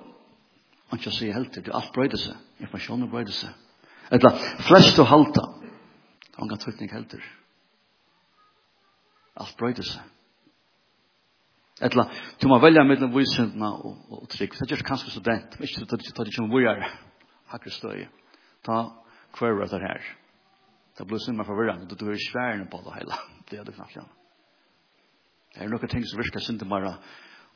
Han 0.88 1.00
ikke 1.00 1.12
å 1.12 1.17
si 1.17 1.32
helt 1.32 1.52
det. 1.54 1.65
Det 1.65 1.74
er 1.74 1.80
alt 1.82 1.91
brøyde 1.96 2.17
seg. 2.17 2.36
Informasjonen 2.63 3.10
brøyde 3.12 3.36
seg. 3.36 3.52
Eller, 4.15 4.38
flest 4.70 5.00
å 5.04 5.08
halte. 5.10 5.43
Han 6.38 6.48
kan 6.48 6.62
trykke 6.62 6.88
helt 6.93 7.12
det. 7.12 7.24
Alt 9.38 9.58
brøyde 9.60 9.84
seg. 9.84 10.06
Etla, 11.84 12.08
du 12.41 12.48
må 12.50 12.58
velja 12.58 12.82
mellom 12.88 13.12
vísindna 13.13 13.74
og, 13.76 13.98
og 14.10 14.24
trygg. 14.32 14.56
Det 14.58 14.80
er 14.80 14.86
kanskje 14.88 15.12
student, 15.13 15.60
men 15.60 15.67
ikke 15.67 15.84
til 15.86 16.00
det 16.00 16.34
kommer 16.34 16.56
vujare, 16.56 16.88
hakker 17.52 17.76
støy. 17.76 18.08
Ta 18.65 18.80
hver 19.36 19.62
av 19.63 19.70
det 19.70 19.80
här. 19.88 20.02
Det 20.98 21.06
blir 21.06 21.22
sånn 21.22 21.38
med 21.38 21.46
forvirrende, 21.46 21.96
du 21.96 22.08
er 22.10 22.18
svärna 22.18 22.66
på 22.66 22.82
det 22.82 22.94
hela. 23.00 23.20
Det 23.50 23.58
är 23.58 23.63
det 23.63 23.72
knappt 23.72 23.96
igjen. 23.96 24.10
Det 25.54 25.63
er 25.63 25.70
noen 25.72 25.90
ting 25.90 26.04
som 26.06 26.20
virker 26.20 26.44
synd 26.44 26.60
til 26.60 26.70
bare, 26.70 26.98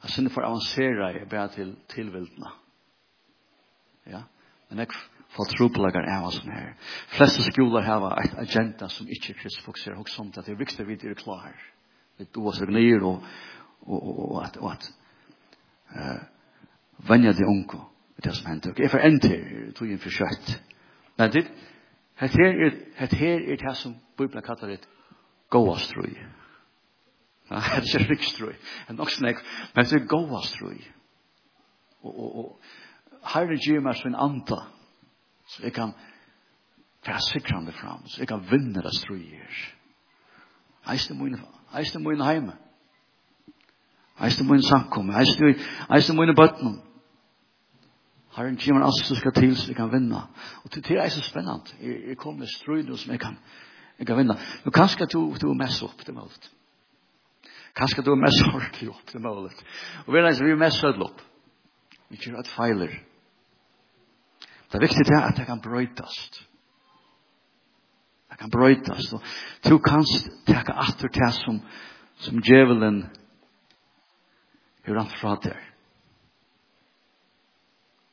at 0.01 0.13
synd 0.13 0.31
for 0.31 0.45
avansere 0.45 1.09
i 1.19 1.25
bare 1.29 1.49
til 1.53 1.73
tilvildene. 1.91 2.53
Ja, 4.09 4.21
men 4.69 4.79
jeg 4.79 4.93
får 5.35 5.51
tropelager 5.51 6.07
av 6.15 6.29
oss 6.29 6.39
her. 6.45 6.73
Fleste 7.17 7.43
skoler 7.49 7.85
har 7.85 8.07
et 8.23 8.37
agenda 8.39 8.89
som 8.89 9.09
ikke 9.09 9.35
kristfokuserer, 9.41 9.99
og 9.99 10.09
sånt 10.09 10.37
at 10.37 10.47
det 10.47 10.55
er 10.55 10.63
viktig 10.63 10.87
vidt 10.87 11.05
er 11.05 11.17
klar. 11.19 11.51
Vi 12.17 12.25
er 12.25 12.41
oss 12.41 12.61
og 12.61 12.73
nyer, 12.73 13.03
og, 13.03 13.23
og, 13.81 13.99
og, 13.99 14.25
og 14.31 14.41
at, 14.45 14.57
og 14.57 14.71
at 14.71 14.89
uh, 15.95 17.07
vennja 17.09 17.33
de 17.37 17.47
unko, 17.47 17.83
det 18.23 18.35
som 18.37 18.49
hender. 18.51 18.75
Jeg 18.77 18.91
får 18.91 19.05
en 19.07 19.19
til, 19.19 19.71
tog 19.77 19.89
inn 19.89 20.01
for 20.01 20.13
kjøtt. 20.13 20.55
Men 21.21 21.31
det, 21.31 21.51
het 22.15 22.31
her 22.31 22.65
er, 22.65 22.77
het 22.95 23.13
her 23.13 23.51
er 23.51 23.57
det 23.61 23.77
som 23.77 23.95
Bibelen 24.17 24.43
kallar 24.43 24.67
det 24.67 24.87
gåastrui. 25.49 26.15
Ja, 27.51 27.55
det 27.55 27.93
er 27.93 27.99
ikke 27.99 28.09
rikstrøy, 28.09 28.53
Det 28.53 28.89
er 28.89 28.93
nok 28.93 29.09
snakk, 29.09 29.43
men 29.75 29.85
det 29.85 30.01
er 30.01 30.07
gåastrøy. 30.07 30.81
Og, 32.01 32.19
og, 32.19 32.35
og 32.35 32.61
herre 33.33 33.57
gir 33.61 33.83
meg 33.85 33.99
sin 33.99 34.17
anta, 34.17 34.63
så 35.45 35.63
jeg 35.63 35.73
kan 35.73 35.93
færa 37.05 37.19
sikrande 37.29 37.71
fram, 37.71 38.07
så 38.07 38.21
jeg 38.21 38.27
kan 38.27 38.45
vinne 38.51 38.81
det 38.81 38.95
struier. 38.97 39.61
Eisne 40.89 41.23
mine, 41.23 41.37
eisne 41.77 42.01
mine 42.01 42.25
heime. 42.25 42.57
Eisne 44.23 44.47
mine 44.47 44.63
samkomme, 44.63 45.13
eisne 45.21 46.17
mine 46.17 46.35
bøtnum. 46.35 46.81
Herren 48.35 48.57
kommer 48.57 48.85
alt 48.85 49.05
som 49.05 49.17
skal 49.19 49.33
til, 49.35 49.55
så 49.57 49.67
jeg 49.67 49.75
kan 49.75 49.91
vinne. 49.91 50.21
Og 50.63 50.71
til 50.71 50.83
det 50.87 50.97
er 50.97 51.09
så 51.09 51.21
spennende. 51.21 51.75
Jeg, 51.81 51.97
jeg 52.07 52.17
kommer 52.17 52.39
med 52.39 52.47
strøyder 52.47 52.95
som 52.95 53.11
jeg 53.11 53.19
kan, 53.19 53.37
jeg 53.99 54.07
kan 54.07 54.17
vinne. 54.17 54.37
Nå 54.65 54.71
kanskje 54.71 55.05
du, 55.11 55.33
du 55.41 55.49
er 55.49 55.59
mest 55.59 55.83
opp 55.83 56.05
til 56.05 56.15
målet. 56.15 56.51
Kanskje 57.75 58.03
du 58.03 58.11
er 58.11 58.21
mest 58.23 58.43
ordentlig 58.47 58.89
opp 58.91 59.03
til 59.07 59.23
målet. 59.23 59.63
Og 60.05 60.13
vi 60.13 60.19
er 60.19 60.43
vi 60.43 60.51
er 60.51 60.59
mest 60.59 60.79
sødlig 60.79 61.07
opp. 61.07 61.21
Vi 62.11 62.19
kjører 62.19 62.43
et 62.43 62.53
feiler. 62.55 62.95
Det 64.71 64.79
er 64.79 64.85
viktig 64.85 65.11
er 65.11 65.27
at 65.27 65.37
det 65.37 65.45
kan 65.45 65.61
brøytast. 65.63 66.41
Det 68.31 68.39
kan 68.39 68.51
brøytast. 68.51 69.13
Og 69.13 69.21
du 69.69 69.77
kan 69.77 70.07
teka 70.47 70.75
atter 70.87 71.11
til 71.11 71.33
som, 71.43 71.59
som 72.23 72.39
djevelen 72.39 73.03
gjør 74.85 75.03
han 75.03 75.11
fra 75.19 75.35
der. 75.43 75.70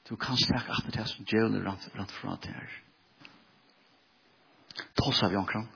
Du 0.09 0.17
kan 0.17 0.37
snakke 0.37 0.73
at 0.73 0.87
det 0.87 1.01
er 1.01 1.09
som 1.09 1.25
djevelen 1.29 1.67
rant, 1.67 1.89
rant 1.97 2.13
fra 2.13 2.37
det 2.43 2.55
her. 2.55 2.77
Tåsa 4.97 5.29
vi 5.29 5.37
omkring. 5.37 5.69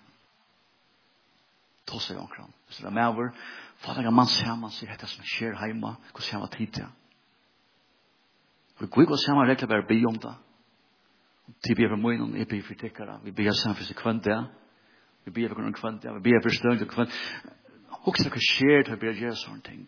Tåsa 1.86 2.14
vi 2.14 2.20
omkring. 2.20 2.54
Hvis 2.66 2.76
det 2.76 2.86
er 2.86 2.90
med 2.90 3.06
over, 3.06 3.30
fader 3.76 4.06
er 4.06 4.10
man 4.10 4.26
ser, 4.26 4.54
man 4.56 4.70
ser 4.70 4.88
dette 4.88 5.06
som 5.06 5.24
skjer 5.24 5.58
hjemme, 5.66 5.96
hvordan 6.10 6.28
ser 6.28 6.38
man 6.38 6.48
tid 6.48 6.72
til. 6.72 6.88
Vi 8.80 8.86
går 8.86 9.02
ikke 9.02 9.12
og 9.12 9.18
ser 9.18 9.34
man 9.34 9.48
regler 9.48 9.68
bare 9.68 9.86
be 9.88 10.00
om 10.08 10.18
det. 10.18 10.34
Til 11.64 11.76
vi 11.76 11.84
er 11.84 11.92
for 11.92 12.00
munnen, 12.00 12.36
jeg 12.36 12.48
ber 12.48 12.62
for 12.66 12.74
tikkere. 12.74 13.20
Vi 13.24 13.30
ber 13.30 13.52
sammen 13.52 13.76
for 13.76 13.84
seg 13.84 13.96
kvendt 13.98 14.24
det. 14.24 14.40
Vi 15.24 15.30
ber 15.30 15.52
for 15.52 15.60
grunn 15.60 15.76
kvendt 15.76 16.02
det. 16.02 16.14
Vi 16.16 16.30
ber 16.30 16.42
for 16.42 16.56
støvn 16.56 16.78
til 16.78 16.88
kvendt. 16.88 17.20
Hvordan 18.02 18.32
det 18.32 18.42
skjer 18.48 18.82
til 18.86 18.96
å 18.96 19.00
ber 19.02 19.20
gjøre 19.20 19.38
sånne 19.38 19.64
ting. 19.66 19.86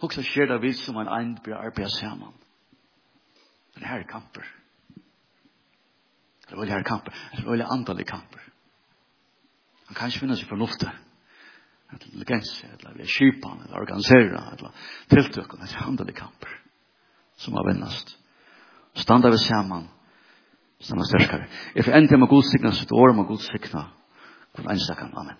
Hvordan 0.00 0.26
skjer 0.26 0.50
det 0.50 0.62
vise 0.64 0.84
som 0.84 0.98
en 1.00 1.12
eind 1.12 1.38
blir 1.44 1.60
arbeid 1.60 1.92
sammen. 2.00 2.34
Men 3.80 3.88
her 3.88 4.02
er 4.02 4.08
kamper. 4.08 4.44
Det 6.44 6.52
er 6.52 6.58
veldig 6.60 6.74
her 6.74 6.84
kamper. 6.84 7.14
Det 7.32 7.44
er 7.44 7.48
veldig 7.48 7.68
antalet 7.72 8.08
kamper. 8.08 8.42
Han 9.88 9.96
kan 9.96 10.10
ikke 10.10 10.20
finne 10.20 10.36
seg 10.36 10.50
förnuft 10.50 10.84
där. 10.84 10.98
legens, 11.90 12.14
legensja, 12.14 12.68
att 12.90 12.96
vi 12.96 13.02
är 13.02 13.06
kypan, 13.06 13.58
att 13.64 13.72
organisera, 13.72 14.38
att 14.38 14.60
tilltöka, 15.08 15.56
det 15.56 15.74
är 15.74 15.82
antalet 15.82 16.16
kamper 16.16 16.60
som 17.36 17.54
har 17.54 17.72
vennast. 17.72 18.18
Standa 18.94 19.30
vi 19.30 19.38
saman, 19.38 19.88
standa 20.80 21.04
sterskare. 21.04 21.48
Jeg 21.74 21.84
får 21.84 21.92
enda 21.92 22.16
med 22.16 22.28
god 22.28 22.44
signa, 22.44 22.72
sitt 22.72 22.92
år, 22.92 23.14
med 23.14 23.26
god 23.26 23.40
signa, 23.40 23.90
kun 24.54 24.68
einstakann. 24.68 25.14
Amen. 25.14 25.36